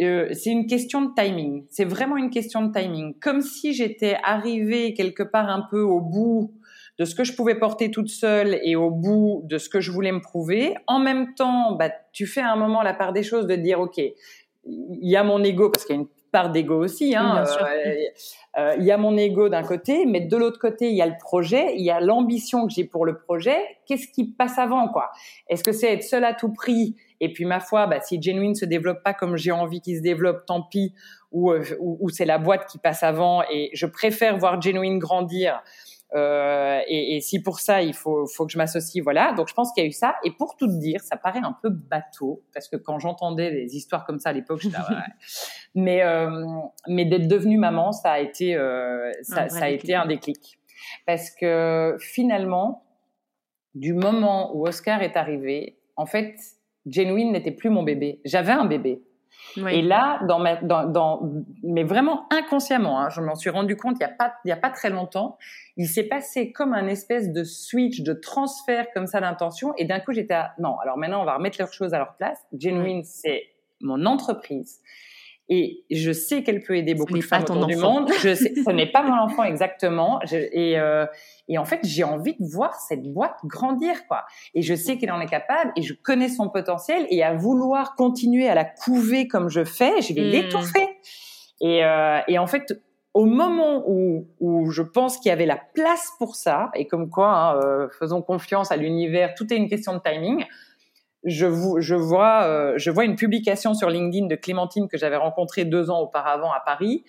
Euh, 0.00 0.28
c'est 0.32 0.50
une 0.50 0.66
question 0.66 1.02
de 1.02 1.10
timing. 1.14 1.66
C'est 1.70 1.84
vraiment 1.84 2.16
une 2.16 2.30
question 2.30 2.62
de 2.62 2.72
timing. 2.72 3.18
Comme 3.18 3.40
si 3.40 3.72
j'étais 3.72 4.16
arrivée 4.22 4.94
quelque 4.94 5.24
part 5.24 5.48
un 5.48 5.66
peu 5.70 5.80
au 5.80 6.00
bout 6.00 6.54
de 6.98 7.04
ce 7.04 7.14
que 7.14 7.24
je 7.24 7.34
pouvais 7.34 7.54
porter 7.54 7.90
toute 7.90 8.08
seule 8.08 8.58
et 8.62 8.74
au 8.74 8.90
bout 8.90 9.42
de 9.44 9.58
ce 9.58 9.68
que 9.68 9.80
je 9.80 9.92
voulais 9.92 10.12
me 10.12 10.20
prouver. 10.20 10.74
En 10.86 10.98
même 10.98 11.34
temps, 11.34 11.72
bah, 11.72 11.90
tu 12.12 12.26
fais 12.26 12.40
à 12.40 12.52
un 12.52 12.56
moment 12.56 12.82
la 12.82 12.94
part 12.94 13.12
des 13.12 13.22
choses 13.22 13.46
de 13.46 13.54
dire, 13.54 13.80
OK, 13.80 13.98
il 13.98 14.14
y 14.64 15.16
a 15.16 15.22
mon 15.22 15.42
ego, 15.44 15.70
parce 15.70 15.84
qu'il 15.84 15.94
y 15.94 15.98
a 15.98 16.02
une 16.02 16.08
part 16.32 16.50
d'ego 16.50 16.82
aussi. 16.82 17.14
Hein, 17.14 17.44
euh, 17.46 17.94
euh, 18.58 18.74
il 18.78 18.84
y 18.84 18.90
a 18.90 18.98
mon 18.98 19.16
ego 19.16 19.48
d'un 19.48 19.62
côté, 19.62 20.06
mais 20.06 20.20
de 20.20 20.36
l'autre 20.36 20.58
côté, 20.58 20.90
il 20.90 20.96
y 20.96 21.02
a 21.02 21.06
le 21.06 21.16
projet, 21.18 21.74
il 21.76 21.84
y 21.84 21.90
a 21.90 22.00
l'ambition 22.00 22.66
que 22.66 22.72
j'ai 22.72 22.84
pour 22.84 23.06
le 23.06 23.16
projet. 23.16 23.56
Qu'est-ce 23.86 24.08
qui 24.08 24.32
passe 24.32 24.58
avant, 24.58 24.88
quoi? 24.88 25.10
Est-ce 25.48 25.62
que 25.62 25.72
c'est 25.72 25.92
être 25.92 26.02
seul 26.02 26.24
à 26.24 26.34
tout 26.34 26.52
prix 26.52 26.96
Et 27.20 27.32
puis, 27.32 27.44
ma 27.44 27.60
foi, 27.60 27.86
bah, 27.86 28.00
si 28.00 28.20
Genuine 28.20 28.56
se 28.56 28.64
développe 28.64 29.02
pas 29.04 29.14
comme 29.14 29.36
j'ai 29.36 29.52
envie 29.52 29.80
qu'il 29.80 29.96
se 29.96 30.02
développe, 30.02 30.46
tant 30.46 30.62
pis. 30.62 30.94
Ou, 31.30 31.52
euh, 31.52 31.62
ou, 31.78 31.98
ou 32.00 32.08
c'est 32.08 32.24
la 32.24 32.38
boîte 32.38 32.66
qui 32.66 32.78
passe 32.78 33.02
avant. 33.02 33.42
Et 33.52 33.70
je 33.74 33.86
préfère 33.86 34.36
voir 34.38 34.60
Genuine 34.60 34.98
grandir 34.98 35.62
et, 36.14 37.16
et, 37.16 37.20
si 37.20 37.42
pour 37.42 37.60
ça 37.60 37.82
il 37.82 37.94
faut, 37.94 38.26
faut 38.26 38.46
que 38.46 38.52
je 38.52 38.58
m'associe, 38.58 39.02
voilà. 39.02 39.32
Donc 39.32 39.48
je 39.48 39.54
pense 39.54 39.72
qu'il 39.72 39.82
y 39.82 39.86
a 39.86 39.88
eu 39.88 39.92
ça. 39.92 40.16
Et 40.24 40.30
pour 40.30 40.56
tout 40.56 40.66
dire, 40.66 41.00
ça 41.02 41.16
paraît 41.16 41.42
un 41.42 41.56
peu 41.62 41.70
bateau 41.70 42.42
parce 42.54 42.68
que 42.68 42.76
quand 42.76 42.98
j'entendais 42.98 43.50
des 43.50 43.76
histoires 43.76 44.04
comme 44.06 44.18
ça 44.18 44.30
à 44.30 44.32
l'époque, 44.32 44.60
j'étais 44.60 44.78
ouais. 44.78 44.96
mais 45.74 46.02
euh, 46.02 46.46
mais 46.86 47.04
d'être 47.04 47.28
devenue 47.28 47.58
maman, 47.58 47.92
ça 47.92 48.12
a 48.12 48.18
été 48.20 48.54
euh, 48.54 49.12
ça, 49.22 49.48
ça 49.48 49.64
a 49.64 49.68
été 49.68 49.94
un 49.94 50.06
déclic 50.06 50.58
parce 51.06 51.30
que 51.30 51.96
finalement, 51.98 52.84
du 53.74 53.92
moment 53.92 54.56
où 54.56 54.66
Oscar 54.66 55.02
est 55.02 55.16
arrivé, 55.16 55.78
en 55.96 56.06
fait, 56.06 56.36
Genuine 56.86 57.32
n'était 57.32 57.52
plus 57.52 57.70
mon 57.70 57.82
bébé. 57.82 58.20
J'avais 58.24 58.52
un 58.52 58.64
bébé. 58.64 59.02
Et 59.68 59.82
là, 59.82 60.20
dans 60.28 60.38
ma, 60.38 60.56
dans, 60.56 60.84
dans, 60.84 61.20
mais 61.62 61.84
vraiment 61.84 62.26
inconsciemment, 62.30 63.00
hein, 63.00 63.08
je 63.08 63.20
m'en 63.20 63.34
suis 63.34 63.50
rendu 63.50 63.76
compte 63.76 63.96
il 63.98 64.02
y 64.02 64.06
a 64.06 64.08
pas, 64.08 64.34
il 64.44 64.48
y 64.48 64.52
a 64.52 64.56
pas 64.56 64.70
très 64.70 64.90
longtemps. 64.90 65.38
Il 65.76 65.88
s'est 65.88 66.04
passé 66.04 66.52
comme 66.52 66.72
un 66.74 66.86
espèce 66.86 67.32
de 67.32 67.44
switch, 67.44 68.02
de 68.02 68.12
transfert 68.12 68.86
comme 68.92 69.06
ça 69.06 69.20
d'intention. 69.20 69.74
Et 69.76 69.84
d'un 69.84 70.00
coup, 70.00 70.12
j'étais 70.12 70.34
à, 70.34 70.54
non, 70.58 70.78
alors 70.78 70.96
maintenant, 70.96 71.22
on 71.22 71.24
va 71.24 71.36
remettre 71.36 71.58
leurs 71.58 71.72
choses 71.72 71.94
à 71.94 71.98
leur 71.98 72.14
place. 72.16 72.38
Genuine, 72.56 73.04
c'est 73.04 73.44
mon 73.80 74.06
entreprise. 74.06 74.80
Et 75.48 75.84
je 75.90 76.12
sais 76.12 76.42
qu'elle 76.42 76.62
peut 76.62 76.76
aider 76.76 76.94
beaucoup 76.94 77.16
de 77.16 77.22
femmes 77.22 77.42
autour 77.42 77.66
du 77.66 77.76
monde. 77.76 78.10
Je 78.22 78.34
sais, 78.34 78.52
ce 78.54 78.70
n'est 78.70 78.90
pas 78.90 79.02
mon 79.02 79.14
enfant 79.22 79.44
exactement. 79.44 80.20
et, 80.30 80.78
euh, 80.78 81.06
et 81.48 81.56
en 81.56 81.64
fait, 81.64 81.80
j'ai 81.84 82.04
envie 82.04 82.34
de 82.38 82.44
voir 82.44 82.74
cette 82.74 83.02
boîte 83.02 83.38
grandir, 83.44 84.06
quoi. 84.06 84.24
Et 84.54 84.60
je 84.60 84.74
sais 84.74 84.98
qu'elle 84.98 85.12
en 85.12 85.20
est 85.20 85.28
capable, 85.28 85.72
et 85.76 85.82
je 85.82 85.94
connais 85.94 86.28
son 86.28 86.50
potentiel, 86.50 87.06
et 87.10 87.22
à 87.22 87.34
vouloir 87.34 87.94
continuer 87.94 88.48
à 88.48 88.54
la 88.54 88.64
couver 88.64 89.26
comme 89.26 89.48
je 89.48 89.64
fais, 89.64 90.02
je 90.02 90.12
vais 90.12 90.20
mmh. 90.20 90.30
l'étouffer. 90.30 90.88
Et, 91.60 91.84
euh, 91.84 92.20
et 92.28 92.38
en 92.38 92.46
fait, 92.46 92.78
au 93.14 93.24
moment 93.24 93.84
où, 93.88 94.28
où 94.40 94.70
je 94.70 94.82
pense 94.82 95.16
qu'il 95.16 95.30
y 95.30 95.32
avait 95.32 95.46
la 95.46 95.58
place 95.74 96.12
pour 96.18 96.36
ça, 96.36 96.70
et 96.74 96.86
comme 96.86 97.08
quoi, 97.08 97.34
hein, 97.34 97.56
euh, 97.56 97.88
faisons 97.98 98.20
confiance 98.20 98.70
à 98.70 98.76
l'univers, 98.76 99.34
tout 99.34 99.52
est 99.52 99.56
une 99.56 99.68
question 99.68 99.94
de 99.94 100.00
timing 100.00 100.44
je, 101.24 101.46
je, 101.80 101.94
vois, 101.94 102.44
euh, 102.44 102.74
je 102.76 102.90
vois 102.90 103.04
une 103.04 103.16
publication 103.16 103.74
sur 103.74 103.90
LinkedIn 103.90 104.26
de 104.26 104.36
Clémentine 104.36 104.88
que 104.88 104.96
j'avais 104.96 105.16
rencontrée 105.16 105.64
deux 105.64 105.90
ans 105.90 106.00
auparavant 106.00 106.52
à 106.52 106.60
Paris, 106.60 107.04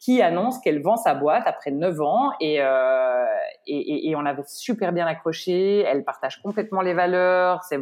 qui 0.00 0.20
annonce 0.20 0.58
qu'elle 0.58 0.82
vend 0.82 0.96
sa 0.96 1.14
boîte 1.14 1.44
après 1.46 1.70
neuf 1.70 1.98
ans 2.00 2.32
et, 2.40 2.60
euh, 2.60 3.24
et, 3.66 4.10
et, 4.10 4.16
on 4.16 4.26
avait 4.26 4.42
super 4.46 4.92
bien 4.92 5.06
accroché. 5.06 5.80
Elle 5.80 6.04
partage 6.04 6.42
complètement 6.42 6.82
les 6.82 6.92
valeurs. 6.92 7.62
C'est, 7.62 7.78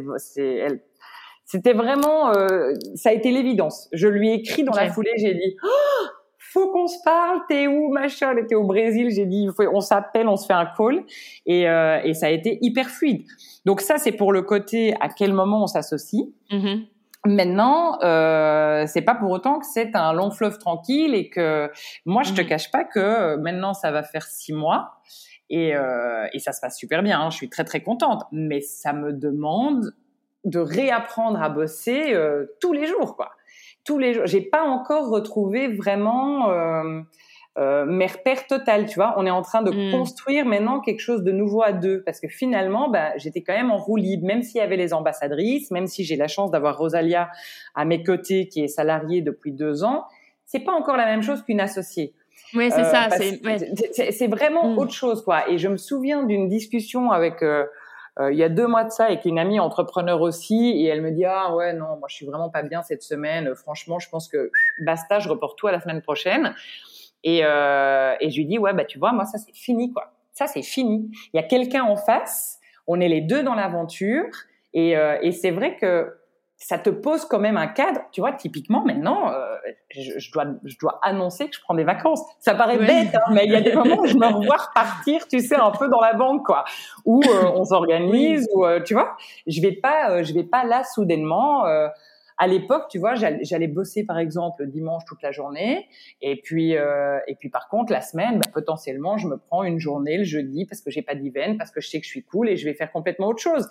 c'était 1.45 1.73
vraiment, 1.73 2.33
euh, 2.33 2.73
ça 2.95 3.09
a 3.09 3.11
été 3.11 3.31
l'évidence. 3.31 3.89
Je 3.91 4.07
lui 4.07 4.29
ai 4.29 4.33
écrit 4.35 4.63
dans 4.63 4.73
la 4.73 4.89
foulée, 4.89 5.11
j'ai 5.17 5.33
dit. 5.33 5.57
Oh 5.63 6.07
faut 6.53 6.71
qu'on 6.71 6.87
se 6.87 6.97
parle, 7.03 7.39
t'es 7.49 7.65
où, 7.65 7.89
machin, 7.89 8.31
elle 8.31 8.39
était 8.39 8.55
au 8.55 8.63
Brésil, 8.63 9.09
j'ai 9.09 9.25
dit, 9.25 9.49
on 9.73 9.81
s'appelle, 9.81 10.27
on 10.27 10.37
se 10.37 10.45
fait 10.45 10.53
un 10.53 10.67
call, 10.77 11.03
et, 11.47 11.67
euh, 11.67 11.99
et 12.03 12.13
ça 12.13 12.27
a 12.27 12.29
été 12.29 12.59
hyper 12.61 12.89
fluide. 12.89 13.25
Donc 13.65 13.81
ça, 13.81 13.97
c'est 13.97 14.11
pour 14.11 14.31
le 14.31 14.43
côté 14.43 14.93
à 15.01 15.09
quel 15.09 15.33
moment 15.33 15.63
on 15.63 15.67
s'associe. 15.67 16.25
Mm-hmm. 16.51 16.85
Maintenant, 17.25 17.99
euh, 18.01 18.85
c'est 18.85 19.01
pas 19.01 19.15
pour 19.15 19.31
autant 19.31 19.59
que 19.59 19.65
c'est 19.65 19.95
un 19.95 20.13
long 20.13 20.29
fleuve 20.29 20.59
tranquille 20.59 21.15
et 21.15 21.29
que 21.29 21.71
moi, 22.05 22.21
je 22.23 22.33
te 22.33 22.41
mm-hmm. 22.41 22.47
cache 22.47 22.71
pas 22.71 22.83
que 22.83 22.99
euh, 22.99 23.37
maintenant, 23.37 23.73
ça 23.73 23.91
va 23.91 24.03
faire 24.03 24.23
six 24.23 24.53
mois 24.53 24.91
et, 25.49 25.75
euh, 25.75 26.27
et 26.33 26.39
ça 26.39 26.51
se 26.51 26.61
passe 26.61 26.77
super 26.77 27.01
bien. 27.01 27.19
Hein, 27.19 27.29
je 27.31 27.37
suis 27.37 27.49
très 27.49 27.63
très 27.63 27.81
contente, 27.81 28.23
mais 28.31 28.61
ça 28.61 28.93
me 28.93 29.13
demande 29.13 29.93
de 30.43 30.59
réapprendre 30.59 31.41
à 31.41 31.49
bosser 31.49 32.13
euh, 32.13 32.45
tous 32.59 32.73
les 32.73 32.85
jours, 32.85 33.15
quoi 33.15 33.31
tous 33.85 33.99
les 33.99 34.13
jours. 34.13 34.25
J'ai 34.25 34.41
pas 34.41 34.63
encore 34.63 35.09
retrouvé 35.09 35.67
vraiment 35.67 36.51
euh, 36.51 37.01
euh, 37.59 37.85
mes 37.85 38.07
repères 38.07 38.47
total, 38.47 38.87
tu 38.87 38.95
vois. 38.95 39.13
On 39.17 39.25
est 39.25 39.31
en 39.31 39.43
train 39.43 39.61
de 39.61 39.71
hmm. 39.71 39.91
construire 39.91 40.45
maintenant 40.45 40.79
quelque 40.79 41.01
chose 41.01 41.23
de 41.23 41.31
nouveau 41.31 41.61
à 41.61 41.71
deux, 41.71 42.01
parce 42.03 42.19
que 42.19 42.27
finalement, 42.27 42.89
bah, 42.89 43.15
j'étais 43.17 43.41
quand 43.41 43.53
même 43.53 43.69
en 43.69 43.77
roue 43.77 43.97
libre, 43.97 44.25
même 44.25 44.41
s'il 44.41 44.57
y 44.57 44.61
avait 44.61 44.77
les 44.77 44.93
ambassadrices, 44.93 45.69
même 45.69 45.85
si 45.85 46.03
j'ai 46.03 46.15
la 46.15 46.27
chance 46.27 46.49
d'avoir 46.49 46.77
Rosalia 46.77 47.29
à 47.75 47.85
mes 47.85 48.01
côtés, 48.01 48.47
qui 48.47 48.63
est 48.63 48.67
salariée 48.67 49.21
depuis 49.21 49.51
deux 49.51 49.83
ans. 49.83 50.05
C'est 50.45 50.61
pas 50.61 50.71
encore 50.71 50.97
la 50.97 51.05
même 51.05 51.21
chose 51.21 51.43
qu'une 51.43 51.59
associée. 51.59 52.13
Oui, 52.55 52.69
c'est 52.71 52.81
euh, 52.81 52.83
ça. 52.83 53.09
C'est 54.11 54.27
vraiment 54.27 54.69
hmm. 54.69 54.79
autre 54.79 54.93
chose, 54.93 55.23
quoi. 55.23 55.49
Et 55.49 55.59
je 55.59 55.67
me 55.67 55.77
souviens 55.77 56.23
d'une 56.23 56.49
discussion 56.49 57.11
avec 57.11 57.43
euh, 57.43 57.65
il 58.19 58.37
y 58.37 58.43
a 58.43 58.49
deux 58.49 58.67
mois 58.67 58.83
de 58.83 58.91
ça 58.91 59.05
avec 59.05 59.25
une 59.25 59.39
amie 59.39 59.59
entrepreneur 59.59 60.21
aussi 60.21 60.69
et 60.69 60.85
elle 60.85 61.01
me 61.01 61.11
dit 61.11 61.25
ah 61.25 61.55
ouais 61.55 61.73
non 61.73 61.97
moi 61.97 62.07
je 62.07 62.15
suis 62.15 62.25
vraiment 62.25 62.49
pas 62.49 62.61
bien 62.61 62.83
cette 62.83 63.01
semaine. 63.01 63.55
Franchement 63.55 63.97
je 63.97 64.07
pense 64.09 64.27
que 64.27 64.51
basta 64.85 65.19
je 65.19 65.29
reporte 65.29 65.57
tout 65.57 65.67
à 65.67 65.71
la 65.71 65.79
semaine 65.79 66.01
prochaine. 66.01 66.53
Et, 67.23 67.41
euh, 67.43 68.15
et 68.19 68.29
je 68.29 68.37
lui 68.37 68.45
dis 68.45 68.59
ouais 68.59 68.73
bah 68.73 68.85
tu 68.85 68.99
vois 68.99 69.13
moi 69.13 69.25
ça 69.25 69.37
c'est 69.37 69.55
fini 69.55 69.91
quoi. 69.91 70.13
Ça 70.31 70.47
c'est 70.47 70.61
fini. 70.61 71.09
Il 71.33 71.37
y 71.37 71.39
a 71.39 71.43
quelqu'un 71.43 71.83
en 71.83 71.95
face. 71.95 72.59
On 72.85 72.99
est 72.99 73.07
les 73.07 73.21
deux 73.21 73.43
dans 73.43 73.55
l'aventure. 73.55 74.25
Et, 74.73 74.97
euh, 74.97 75.17
et 75.21 75.31
c'est 75.31 75.51
vrai 75.51 75.77
que 75.77 76.13
ça 76.63 76.79
te 76.79 76.89
pose 76.89 77.25
quand 77.25 77.39
même 77.39 77.57
un 77.57 77.67
cadre. 77.67 77.99
Tu 78.11 78.21
vois, 78.21 78.31
typiquement, 78.31 78.83
maintenant, 78.85 79.29
euh, 79.31 79.55
je, 79.89 80.17
je, 80.17 80.31
dois, 80.31 80.45
je 80.63 80.77
dois 80.79 80.99
annoncer 81.03 81.49
que 81.49 81.55
je 81.55 81.61
prends 81.61 81.73
des 81.73 81.83
vacances. 81.83 82.21
Ça 82.39 82.55
paraît 82.55 82.77
bête, 82.77 83.13
hein, 83.13 83.31
mais 83.31 83.45
il 83.45 83.51
y 83.51 83.55
a 83.55 83.61
des 83.61 83.73
moments 83.73 83.99
où 83.99 84.05
je 84.05 84.15
me 84.15 84.27
revois 84.27 84.57
repartir, 84.57 85.27
tu 85.27 85.41
sais, 85.41 85.55
un 85.55 85.71
peu 85.71 85.89
dans 85.89 85.99
la 85.99 86.13
banque, 86.13 86.45
quoi, 86.45 86.63
où 87.05 87.21
euh, 87.21 87.51
on 87.55 87.65
s'organise, 87.65 88.47
ou 88.53 88.65
euh, 88.65 88.81
tu 88.81 88.93
vois, 88.93 89.17
je 89.45 89.61
vais 89.61 89.73
pas, 89.73 90.23
je 90.23 90.33
vais 90.33 90.43
pas 90.43 90.63
là 90.63 90.83
soudainement 90.83 91.65
à 92.43 92.47
l'époque, 92.47 92.87
tu 92.89 92.99
vois, 92.99 93.13
j'allais 93.15 93.67
bosser 93.67 94.05
par 94.05 94.19
exemple 94.19 94.67
dimanche 94.67 95.03
toute 95.07 95.21
la 95.21 95.31
journée, 95.31 95.87
et 96.21 96.41
puis 96.41 96.75
euh, 96.75 97.17
et 97.25 97.35
puis 97.35 97.47
par 97.47 97.69
contre 97.69 97.93
la 97.93 98.01
semaine, 98.01 98.39
bah, 98.39 98.51
potentiellement, 98.53 99.17
je 99.17 99.27
me 99.29 99.37
prends 99.37 99.63
une 99.63 99.79
journée 99.79 100.17
le 100.17 100.25
jeudi 100.25 100.65
parce 100.65 100.81
que 100.81 100.91
j'ai 100.91 101.01
pas 101.01 101.15
d'event, 101.15 101.55
parce 101.57 101.71
que 101.71 101.79
je 101.79 101.87
sais 101.87 101.99
que 102.01 102.05
je 102.05 102.09
suis 102.09 102.23
cool 102.23 102.49
et 102.49 102.57
je 102.57 102.65
vais 102.65 102.73
faire 102.73 102.91
complètement 102.91 103.27
autre 103.27 103.41
chose. 103.41 103.69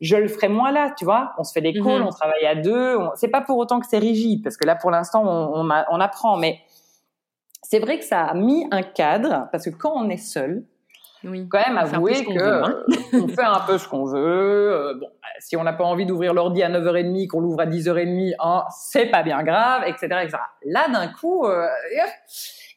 Je 0.00 0.16
le 0.16 0.26
ferai 0.26 0.48
moins 0.48 0.72
là, 0.72 0.94
tu 0.96 1.04
vois. 1.04 1.34
On 1.36 1.44
se 1.44 1.52
fait 1.52 1.60
des 1.60 1.74
calls, 1.74 2.00
mhm. 2.00 2.06
on 2.06 2.10
travaille 2.10 2.46
à 2.46 2.54
deux. 2.54 2.96
C'est 3.16 3.28
pas 3.28 3.42
pour 3.42 3.58
autant 3.58 3.78
que 3.78 3.86
c'est 3.86 3.98
rigide, 3.98 4.42
parce 4.42 4.56
que 4.56 4.66
là 4.66 4.74
pour 4.74 4.90
l'instant 4.90 5.22
on, 5.22 5.60
on, 5.60 5.68
on 5.68 6.00
apprend, 6.00 6.38
mais 6.38 6.60
c'est 7.62 7.78
vrai 7.78 7.98
que 7.98 8.06
ça 8.06 8.24
a 8.24 8.34
mis 8.34 8.66
un 8.70 8.82
cadre 8.82 9.48
parce 9.52 9.66
que 9.66 9.70
quand 9.70 9.92
on 9.94 10.08
est 10.08 10.16
seul, 10.16 10.64
oui. 11.26 11.48
quand 11.48 11.60
même 11.66 11.78
avouer 11.78 12.24
que 12.24 12.42
hein. 12.42 12.82
on 13.12 13.28
fait 13.28 13.44
un 13.44 13.60
peu 13.66 13.78
ce 13.78 13.88
qu'on 13.88 14.04
veut. 14.04 14.72
Euh, 14.72 14.94
bon, 14.94 15.08
si 15.38 15.56
on 15.56 15.64
n'a 15.64 15.72
pas 15.72 15.84
envie 15.84 16.06
d'ouvrir 16.06 16.34
l'ordi 16.34 16.62
à 16.62 16.70
9h30, 16.70 17.26
qu'on 17.28 17.40
l'ouvre 17.40 17.60
à 17.60 17.66
10h30, 17.66 18.34
hein, 18.38 18.64
c'est 18.70 19.06
pas 19.06 19.22
bien 19.22 19.42
grave, 19.42 19.82
etc., 19.86 20.06
etc. 20.22 20.38
Là, 20.64 20.88
d'un 20.88 21.08
coup, 21.08 21.44
euh, 21.46 21.66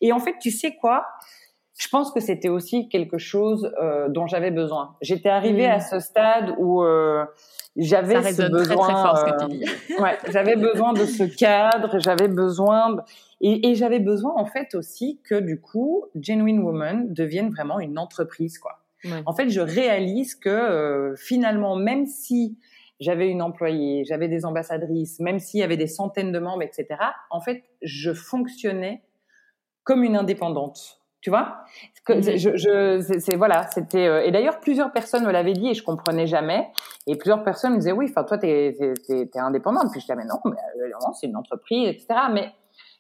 et 0.02 0.12
en 0.12 0.20
fait, 0.20 0.36
tu 0.40 0.52
sais 0.52 0.76
quoi? 0.76 1.06
Je 1.78 1.90
pense 1.90 2.12
que 2.12 2.20
c'était 2.20 2.50
aussi 2.50 2.90
quelque 2.90 3.20
chose 3.20 3.72
euh, 3.82 4.10
dont 4.10 4.26
j'avais 4.26 4.50
besoin. 4.50 4.96
J'étais 5.02 5.30
arrivée 5.30 5.68
à 5.68 5.80
ce 5.80 6.00
stade 6.00 6.56
où 6.58 6.82
euh, 6.82 7.24
j'avais 7.76 8.24
ce 8.34 8.50
besoin. 8.50 8.76
Très, 8.78 8.94
très 8.94 9.04
fort, 9.04 9.18
ce 9.18 9.26
que 9.26 9.46
tu 9.46 9.58
dis. 9.58 10.02
ouais, 10.02 10.18
j'avais 10.30 10.56
besoin 10.56 10.94
de 10.94 11.06
ce 11.06 11.24
cadre, 11.24 12.00
j'avais 12.00 12.28
besoin 12.28 12.94
de 12.94 13.02
et, 13.42 13.70
et 13.70 13.76
j'avais 13.76 14.00
besoin 14.00 14.34
en 14.36 14.46
fait 14.46 14.76
aussi 14.76 15.22
que 15.24 15.36
du 15.36 15.60
coup, 15.60 16.06
Genuine 16.20 16.60
Woman 16.60 17.14
devienne 17.14 17.50
vraiment 17.50 17.80
une 17.80 17.98
entreprise, 17.98 18.58
quoi. 18.58 18.84
En 19.26 19.34
fait, 19.34 19.50
je 19.50 19.62
réalise 19.62 20.36
que 20.36 20.50
euh, 20.50 21.16
finalement, 21.16 21.76
même 21.76 22.06
si 22.06 22.58
j'avais 23.00 23.30
une 23.30 23.42
employée, 23.42 24.04
j'avais 24.06 24.28
des 24.28 24.46
ambassadrices, 24.46 25.20
même 25.20 25.40
s'il 25.40 25.60
y 25.60 25.64
avait 25.64 25.78
des 25.78 25.88
centaines 25.88 26.32
de 26.32 26.40
membres, 26.40 26.64
etc. 26.64 26.88
En 27.30 27.40
fait, 27.40 27.64
je 27.82 28.14
fonctionnais 28.14 29.04
comme 29.84 30.04
une 30.04 30.16
indépendante. 30.16 31.00
Tu 31.22 31.30
vois? 31.30 31.58
Que 32.06 32.22
je, 32.22 32.56
je 32.56 33.20
c'est 33.20 33.36
voilà, 33.36 33.68
c'était 33.72 34.08
euh, 34.08 34.24
et 34.24 34.32
d'ailleurs 34.32 34.60
plusieurs 34.60 34.92
personnes 34.94 35.26
me 35.26 35.32
l'avaient 35.32 35.54
dit 35.54 35.70
et 35.70 35.74
je 35.74 35.84
comprenais 35.84 36.28
jamais 36.28 36.70
et 37.06 37.18
plusieurs 37.18 37.44
personnes 37.44 37.74
me 37.74 37.78
disaient 37.80 37.92
oui, 37.92 38.06
enfin 38.10 38.24
toi 38.24 38.38
t'es 38.38 38.78
es, 39.10 39.38
indépendante 39.38 39.92
puis 39.92 40.00
je 40.00 40.06
disais 40.06 40.16
mais 40.16 40.26
non, 40.26 40.40
mais 40.46 40.52
euh, 40.80 40.90
non 41.02 41.14
c'est 41.14 41.28
une 41.28 41.36
entreprise, 41.36 41.90
etc. 41.90 42.08
Mais 42.32 42.52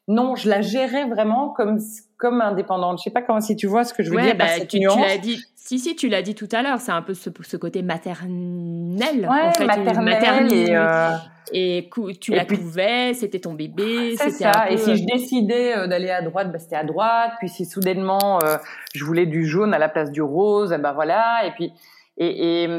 non, 0.07 0.35
je 0.35 0.49
la 0.49 0.61
gérais 0.61 1.05
vraiment 1.05 1.49
comme 1.49 1.79
comme 2.17 2.41
indépendante. 2.41 2.99
Je 2.99 3.03
sais 3.03 3.11
pas 3.11 3.21
comment 3.21 3.41
si 3.41 3.55
tu 3.55 3.67
vois 3.67 3.83
ce 3.83 3.93
que 3.93 4.03
je 4.03 4.09
veux 4.09 4.21
dire 4.21 4.35
bah, 4.35 4.45
tu, 4.67 4.79
l'as 4.79 5.17
dit. 5.17 5.39
Si 5.55 5.79
si, 5.79 5.95
tu 5.95 6.07
l'as 6.07 6.21
dit 6.21 6.33
tout 6.33 6.47
à 6.51 6.61
l'heure. 6.61 6.79
C'est 6.79 6.93
un 6.93 7.01
peu 7.01 7.13
ce, 7.13 7.29
ce, 7.41 7.57
côté 7.57 7.81
maternel. 7.81 9.27
Ouais, 9.29 9.41
en 9.41 9.51
fait, 9.51 9.65
maternel, 9.65 10.53
et, 10.53 10.67
euh... 10.71 11.09
et 11.51 11.89
tu 12.21 12.33
la 12.33 12.45
couvais, 12.45 13.13
c'était 13.13 13.39
ton 13.39 13.53
bébé. 13.53 14.15
C'est 14.17 14.31
ça. 14.31 14.71
Et 14.71 14.77
si 14.77 14.95
je 14.95 15.05
décidais 15.05 15.77
euh, 15.77 15.87
d'aller 15.87 16.09
à 16.09 16.21
droite, 16.21 16.51
bah, 16.51 16.59
c'était 16.59 16.77
à 16.77 16.85
droite. 16.85 17.33
Puis 17.39 17.49
si 17.49 17.65
soudainement 17.65 18.39
euh, 18.43 18.55
je 18.95 19.03
voulais 19.03 19.25
du 19.25 19.45
jaune 19.45 19.73
à 19.73 19.77
la 19.77 19.89
place 19.89 20.11
du 20.11 20.21
rose, 20.21 20.69
ben 20.69 20.93
voilà. 20.93 21.45
Et 21.45 21.51
puis 21.51 21.73
et, 22.17 22.63
et 22.63 22.69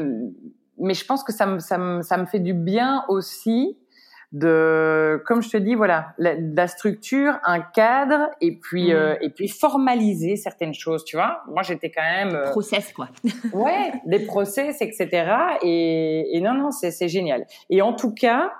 mais 0.79 0.95
je 0.95 1.05
pense 1.05 1.23
que 1.23 1.31
ça 1.31 1.45
me 1.45 1.59
ça 1.59 1.77
me 1.77 2.01
ça 2.01 2.17
me 2.17 2.25
fait 2.25 2.39
du 2.39 2.53
bien 2.53 3.05
aussi 3.07 3.77
de, 4.31 5.21
comme 5.25 5.41
je 5.41 5.49
te 5.49 5.57
dis, 5.57 5.73
voilà, 5.73 6.13
la, 6.19 6.35
la 6.35 6.67
structure, 6.67 7.39
un 7.43 7.61
cadre, 7.61 8.29
et 8.41 8.57
puis 8.57 8.89
mmh. 8.89 8.95
euh, 8.95 9.15
et 9.21 9.29
puis 9.31 9.47
formaliser 9.47 10.35
certaines 10.35 10.73
choses, 10.73 11.03
tu 11.03 11.17
vois. 11.17 11.41
Moi, 11.47 11.63
j'étais 11.63 11.89
quand 11.89 12.03
même 12.03 12.35
euh, 12.35 12.51
process 12.51 12.93
quoi. 12.93 13.09
ouais, 13.53 13.91
des 14.05 14.19
process, 14.25 14.81
etc. 14.81 15.31
Et, 15.63 16.37
et 16.37 16.41
non, 16.41 16.53
non, 16.53 16.71
c'est 16.71 16.91
c'est 16.91 17.07
génial. 17.07 17.45
Et 17.71 17.81
en 17.81 17.93
tout 17.93 18.13
cas, 18.13 18.51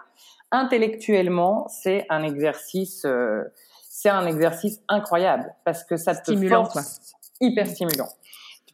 intellectuellement, 0.51 1.67
c'est 1.67 2.05
un 2.09 2.23
exercice, 2.23 3.05
euh, 3.05 3.43
c'est 3.89 4.09
un 4.09 4.25
exercice 4.25 4.81
incroyable 4.87 5.53
parce 5.65 5.83
que 5.83 5.97
ça 5.97 6.15
te 6.15 6.21
stimulant, 6.21 6.65
quoi. 6.65 6.81
hyper 7.41 7.67
stimulant. 7.67 8.09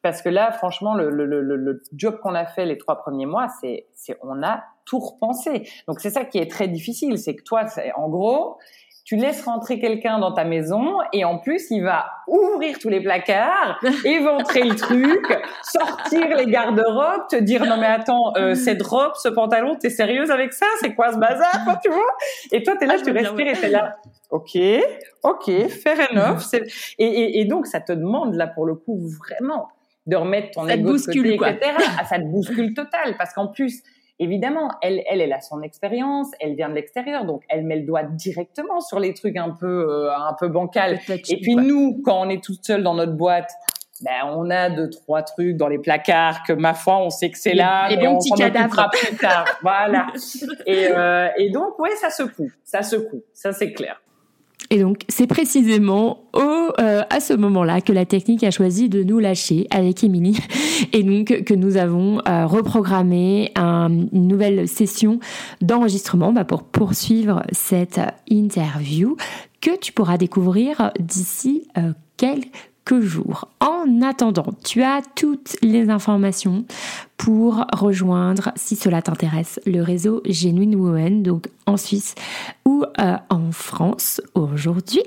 Parce 0.06 0.22
que 0.22 0.30
là, 0.30 0.52
franchement, 0.52 0.94
le, 0.94 1.10
le, 1.10 1.26
le, 1.26 1.41
le 1.41 1.82
job 1.96 2.20
qu'on 2.22 2.36
a 2.36 2.46
fait 2.46 2.68
les 2.68 2.78
trois 2.78 2.98
premiers 2.98 3.26
mois, 3.26 3.48
c'est, 3.60 3.88
c'est 3.96 4.15
on 4.22 4.44
a 4.44 4.63
tout 4.86 5.00
repenser. 5.00 5.68
Donc 5.88 6.00
c'est 6.00 6.12
ça 6.12 6.26
qui 6.26 6.38
est 6.38 6.46
très 6.46 6.68
difficile, 6.68 7.18
c'est 7.18 7.36
que 7.36 7.41
toi, 7.41 7.65
en 7.96 8.08
gros, 8.08 8.60
tu 9.04 9.15
laisses 9.15 9.44
rentrer 9.44 9.80
quelqu'un 9.80 10.20
dans 10.20 10.32
ta 10.32 10.44
maison 10.44 10.98
et 11.12 11.26
en 11.26 11.39
plus 11.39 11.72
il 11.72 11.82
va 11.82 12.06
ouvrir 12.28 12.78
tous 12.78 12.89
les 12.89 13.02
placards, 13.02 13.80
éventrer 14.06 14.62
le 14.62 14.76
truc, 14.76 15.26
sortir 15.63 16.36
les 16.38 16.46
garde-robes, 16.46 17.28
te 17.28 17.38
dire 17.38 17.65
non 17.65 17.78
mais 17.78 17.88
attends 17.88 18.34
euh, 18.38 18.54
cette 18.54 18.84
robe, 18.84 19.13
ce 19.15 19.30
pantalon, 19.30 19.76
t'es 19.76 19.89
sérieuse 19.89 20.30
avec 20.30 20.54
ça? 20.54 20.68
C'est 20.82 20.94
quoi 20.94 21.13
ce 21.13 21.18
bazar 21.18 21.80
tu 21.84 21.89
vois? 21.89 22.15
Et 22.52 22.62
toi 22.62 22.76
t'es 22.78 22.86
là, 22.86 22.98
ah, 23.00 23.04
tu 23.04 23.10
respires 23.10 23.48
et 23.48 23.60
t'es 23.60 23.70
là. 23.70 23.96
Ok, 24.30 24.56
ok, 25.24 25.68
fair 25.70 26.12
enough. 26.12 26.41
Et, 27.00 27.06
et, 27.06 27.39
et 27.39 27.46
donc 27.46 27.65
ça 27.65 27.80
te 27.80 27.91
demande 27.91 28.36
là 28.36 28.46
pour 28.46 28.65
le 28.65 28.76
coup 28.76 29.00
vraiment 29.20 29.68
de 30.06 30.15
remettre 30.15 30.52
ton 30.52 30.68
ça 30.68 30.76
ego 30.76 30.94
de 30.94 31.38
côté, 31.38 31.56
etc. 31.56 31.72
Ah, 32.00 32.06
ça 32.06 32.18
te 32.20 32.26
bouscule 32.26 32.74
total 32.74 33.15
parce 33.18 33.34
qu'en 33.34 33.48
plus 33.48 33.82
évidemment, 34.20 34.72
elle, 34.82 35.04
elle, 35.10 35.22
elle 35.22 35.34
a 35.34 35.41
son 35.41 35.62
expérience, 35.62 36.28
elle 36.39 36.56
vient 36.56 36.70
de 36.70 36.76
l'extérieur, 36.76 37.26
donc 37.26 37.44
elle 37.50 37.63
met 37.63 37.78
le 37.78 37.86
doigt 37.86 38.04
directement 38.04 38.80
sur 38.80 39.00
les 39.00 39.13
trucs 39.13 39.38
un 39.38 39.50
peu, 39.50 39.89
euh, 39.89 40.15
un 40.15 40.34
peu 40.39 40.48
bancals. 40.48 41.00
Et 41.10 41.39
puis 41.41 41.56
nous, 41.56 42.02
quand 42.04 42.22
on 42.26 42.30
est 42.30 42.44
toute 42.44 42.65
seule 42.65 42.84
dans 42.84 42.94
notre 42.94 43.13
boîte, 43.13 43.52
ben, 44.02 44.12
on 44.36 44.50
a 44.50 44.70
deux 44.70 44.89
trois 44.89 45.24
trucs 45.24 45.56
dans 45.56 45.70
les 45.70 45.80
placards 45.80 46.44
que 46.44 46.52
ma 46.52 46.74
foi 46.74 46.98
on 46.98 47.10
sait 47.10 47.30
que 47.30 47.38
c'est 47.38 47.54
là 47.54 47.89
et 47.89 48.06
on 48.06 48.20
s'en 48.20 48.36
occupera 48.36 48.89
plus 48.89 49.15
tard. 49.15 49.46
Voilà. 49.62 50.08
Et, 50.65 50.88
euh, 50.89 51.30
et 51.38 51.50
donc 51.50 51.80
ouais 51.80 51.96
ça 51.96 52.10
secoue 52.10 52.52
ça 52.63 52.84
secoue 52.84 53.24
ça 53.34 53.54
c'est 53.54 53.72
clair 53.72 54.02
et 54.76 54.80
donc, 54.80 55.04
c'est 55.08 55.26
précisément 55.26 56.26
au, 56.34 56.42
euh, 56.82 57.04
à 57.10 57.22
ce 57.22 57.32
moment-là 57.32 57.80
que 57.80 57.94
la 57.94 58.06
technique 58.06 58.44
a 58.44 58.52
choisi 58.52 58.90
de 58.90 59.04
nous 59.04 59.20
lâcher 59.20 59.68
avec 59.70 60.04
Émilie. 60.04 60.38
Et 60.92 61.02
donc 61.04 61.28
que 61.46 61.54
nous 61.54 61.78
avons 61.78 62.20
euh, 62.28 62.46
reprogrammé 62.46 63.54
une 63.56 64.28
nouvelle 64.28 64.68
session 64.68 65.22
d'enregistrement 65.62 66.34
bah, 66.34 66.44
pour 66.44 66.64
poursuivre 66.64 67.44
cette 67.54 68.02
interview 68.30 69.16
que 69.62 69.80
tu 69.80 69.94
pourras 69.94 70.18
découvrir 70.18 70.92
d'ici 71.00 71.70
euh, 71.78 71.94
quelques 72.18 72.52
jours. 73.02 73.50
En 73.60 74.02
attendant, 74.02 74.48
tu 74.63 74.84
as 74.84 75.02
toutes 75.15 75.58
les 75.62 75.89
informations 75.89 76.65
pour 77.17 77.65
rejoindre, 77.74 78.52
si 78.56 78.76
cela 78.76 79.02
t'intéresse, 79.02 79.60
le 79.65 79.82
réseau 79.82 80.21
Genuine 80.26 80.76
Women, 80.76 81.24
donc 81.24 81.48
en 81.65 81.78
Suisse 81.78 82.15
ou 82.65 82.84
euh, 83.00 83.17
en 83.30 83.52
France 83.52 84.21
aujourd'hui. 84.34 85.04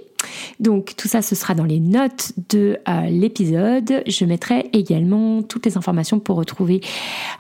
Donc 0.60 0.94
tout 0.96 1.08
ça, 1.08 1.22
ce 1.22 1.34
sera 1.34 1.54
dans 1.54 1.64
les 1.64 1.80
notes 1.80 2.32
de 2.50 2.78
euh, 2.88 3.02
l'épisode. 3.08 4.02
Je 4.06 4.24
mettrai 4.24 4.70
également 4.72 5.42
toutes 5.42 5.66
les 5.66 5.76
informations 5.76 6.20
pour 6.20 6.36
retrouver 6.36 6.80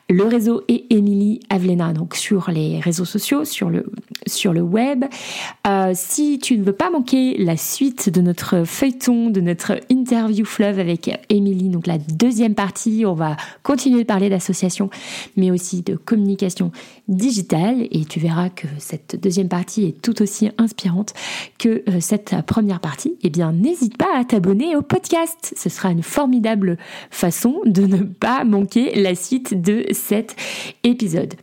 le 0.08 0.24
réseau 0.24 0.62
et 0.68 0.86
Émilie 0.94 1.40
Avlena 1.50 1.92
donc 1.92 2.14
sur 2.14 2.50
les 2.50 2.80
réseaux 2.80 3.04
sociaux, 3.04 3.44
sur 3.44 3.70
le, 3.70 3.90
sur 4.26 4.52
le 4.52 4.62
web. 4.62 5.04
Euh, 5.66 5.92
si 5.94 6.38
tu 6.38 6.56
ne 6.58 6.64
veux 6.64 6.72
pas 6.72 6.90
manquer 6.90 7.36
la 7.38 7.56
suite 7.56 8.10
de 8.10 8.20
notre 8.20 8.64
feuilleton, 8.64 9.30
de 9.30 9.40
notre 9.40 9.80
interview 9.90 10.44
fleuve 10.44 10.78
avec 10.78 11.10
Émilie, 11.28 11.68
donc 11.68 11.86
la 11.86 11.98
deuxième 11.98 12.54
partie, 12.54 13.04
on 13.06 13.14
va 13.14 13.36
continuer 13.62 14.02
de 14.02 14.06
parler 14.06 14.28
d'association, 14.28 14.90
mais 15.36 15.50
aussi 15.50 15.82
de 15.82 15.96
communication 15.96 16.72
digitale. 17.08 17.86
Et 17.90 18.04
tu 18.04 18.20
verras 18.20 18.48
que 18.50 18.66
cette 18.78 19.20
deuxième 19.20 19.48
partie 19.48 19.84
est 19.84 20.02
tout 20.02 20.22
aussi 20.22 20.50
inspirante 20.58 21.14
que 21.58 21.82
euh, 21.88 22.00
cette 22.00 22.34
première 22.46 22.80
partie. 22.80 22.97
Eh 23.06 23.30
bien, 23.30 23.52
n'hésite 23.52 23.96
pas 23.96 24.16
à 24.16 24.24
t'abonner 24.24 24.76
au 24.76 24.82
podcast. 24.82 25.54
Ce 25.56 25.68
sera 25.68 25.90
une 25.90 26.02
formidable 26.02 26.78
façon 27.10 27.60
de 27.64 27.82
ne 27.82 28.02
pas 28.02 28.44
manquer 28.44 29.00
la 29.00 29.14
suite 29.14 29.60
de 29.60 29.84
cet 29.92 30.36
épisode. 30.84 31.34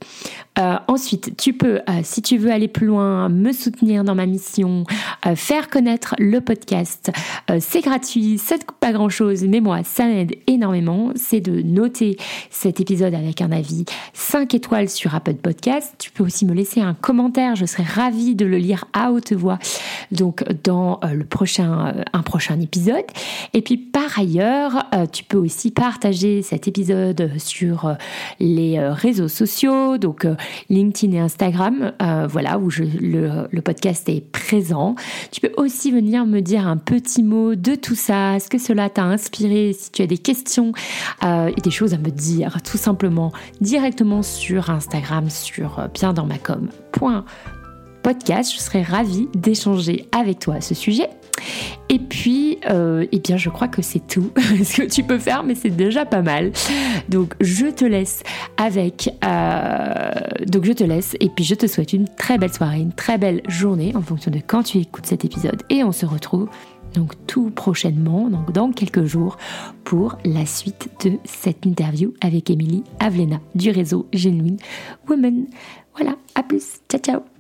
Euh, 0.58 0.76
ensuite, 0.88 1.36
tu 1.38 1.54
peux, 1.54 1.80
euh, 1.90 2.00
si 2.04 2.22
tu 2.22 2.38
veux 2.38 2.52
aller 2.52 2.70
plus 2.70 2.88
loin, 2.88 3.28
me 3.28 3.52
soutenir 3.52 4.04
dans 4.04 4.16
ma 4.16 4.26
mission, 4.26 4.86
euh, 5.26 5.36
faire 5.36 5.70
connaître 5.70 6.16
le 6.18 6.40
podcast. 6.40 7.12
c'est 7.60 7.82
gratuit, 7.82 8.38
ça 8.38 8.56
ne 8.56 8.62
coûte 8.62 8.78
pas 8.80 8.92
grand-chose, 8.92 9.44
mais 9.44 9.60
moi, 9.60 9.84
ça 9.84 10.06
m'aide 10.06 10.36
énormément. 10.48 11.12
C'est 11.16 11.42
de 11.42 11.62
noter 11.62 12.18
cet 12.50 12.80
épisode 12.80 13.14
avec 13.14 13.42
un 13.42 13.52
avis 13.52 13.86
5 14.14 14.54
étoiles 14.54 14.90
sur 14.90 15.14
Apple 15.14 15.36
Podcast. 15.36 15.94
Tu 16.00 16.12
peux 16.12 16.24
aussi 16.24 16.46
me 16.46 16.54
laisser 16.54 16.82
un 16.82 16.94
commentaire, 16.94 17.56
je 17.56 17.66
serais 17.66 17.84
ravie 17.84 18.36
de 18.36 18.46
le 18.46 18.58
lire 18.58 18.86
à 18.94 19.12
haute 19.12 19.34
voix. 19.34 19.60
Donc, 20.12 20.44
dans 20.64 21.00
le 21.04 21.24
prochain, 21.26 21.45
un 21.60 22.22
prochain 22.24 22.60
épisode. 22.60 23.06
Et 23.54 23.62
puis, 23.62 23.78
par 23.78 24.20
ailleurs, 24.20 24.86
tu 25.12 25.24
peux 25.24 25.38
aussi 25.38 25.72
partager 25.72 26.42
cet 26.42 26.68
épisode 26.68 27.32
sur 27.38 27.96
les 28.40 28.80
réseaux 28.80 29.28
sociaux. 29.28 29.98
Donc, 29.98 30.26
LinkedIn 30.70 31.14
et 31.14 31.20
Instagram, 31.20 31.94
euh, 32.02 32.28
voilà, 32.30 32.58
où 32.58 32.70
le, 32.80 33.62
podcast 33.62 34.08
est 34.10 34.22
présent. 34.22 34.96
Tu 35.32 35.42
peux 35.42 35.52
aussi 35.58 35.92
venir 35.92 36.26
me 36.26 36.40
dire 36.40 36.68
un 36.68 36.78
petit 36.78 37.24
mot 37.24 37.56
de 37.56 37.76
tout 37.76 37.96
ça, 37.96 38.40
ce 38.40 38.48
que 38.48 38.58
cela 38.58 38.90
t'a 38.90 39.04
inspiré, 39.04 39.74
si 39.74 39.92
tu 39.92 40.02
as 40.02 40.08
des 40.08 40.18
questions 40.18 40.72
euh, 41.24 41.52
et 41.56 41.62
des 41.62 41.72
choses 41.72 41.94
à 41.94 41.98
me 41.98 42.12
dire, 42.12 42.62
tout 42.64 42.78
simplement 42.78 43.32
directement 43.62 44.22
sur 44.22 44.70
Instagram, 44.70 45.30
sur 45.30 45.80
euh, 45.80 45.88
bien 45.88 46.14
dans 46.14 46.26
ma 46.26 46.38
com. 46.38 46.70
Podcast, 48.04 48.54
je 48.54 48.60
serais 48.60 48.84
ravie 48.84 49.28
d'échanger 49.34 50.08
avec 50.12 50.40
toi 50.40 50.56
à 50.56 50.62
ce 50.62 50.76
sujet. 50.76 51.10
Et 51.90 52.00
puis, 52.00 52.60
euh, 52.70 53.06
eh 53.12 53.20
bien, 53.20 53.38
je 53.38 53.50
crois 53.50 53.68
que 53.68 53.82
c'est 53.82 54.06
tout 54.06 54.32
ce 54.64 54.82
que 54.82 54.88
tu 54.88 55.04
peux 55.04 55.20
faire, 55.20 55.44
mais 55.44 55.56
c'est 55.56 55.70
déjà 55.70 56.06
pas 56.06 56.22
mal. 56.22 56.52
Donc, 57.10 57.34
je 57.42 57.68
te 57.68 57.86
laisse 57.86 58.24
avec. 58.58 59.10
Euh, 59.24 60.12
donc, 60.48 60.66
je 60.66 60.74
te 60.74 60.84
laisse 60.84 61.16
et 61.20 61.30
puis 61.30 61.44
je 61.44 61.56
te 61.56 61.68
souhaite 61.68 61.94
une 61.94 62.08
très 62.08 62.38
belle 62.38 62.54
soirée, 62.54 62.80
une 62.80 62.94
très 62.94 63.18
belle 63.18 63.42
journée 63.48 63.94
en 63.96 64.02
fonction 64.02 64.32
de 64.32 64.40
quand 64.46 64.64
tu 64.64 64.80
écoutes 64.80 65.06
cet 65.06 65.26
épisode. 65.26 65.62
Et 65.70 65.84
on 65.84 65.92
se 65.92 66.06
retrouve 66.06 66.50
donc 66.94 67.14
tout 67.28 67.50
prochainement, 67.50 68.30
donc 68.30 68.52
dans 68.52 68.72
quelques 68.72 69.04
jours, 69.04 69.38
pour 69.84 70.18
la 70.24 70.46
suite 70.46 70.90
de 71.04 71.14
cette 71.26 71.66
interview 71.66 72.14
avec 72.22 72.50
Émilie 72.50 72.84
Avlena 73.00 73.40
du 73.54 73.70
réseau 73.70 74.08
Genuine 74.14 74.58
Women. 75.10 75.46
Voilà, 75.96 76.16
à 76.36 76.44
plus, 76.44 76.80
ciao 76.90 77.02
ciao 77.02 77.35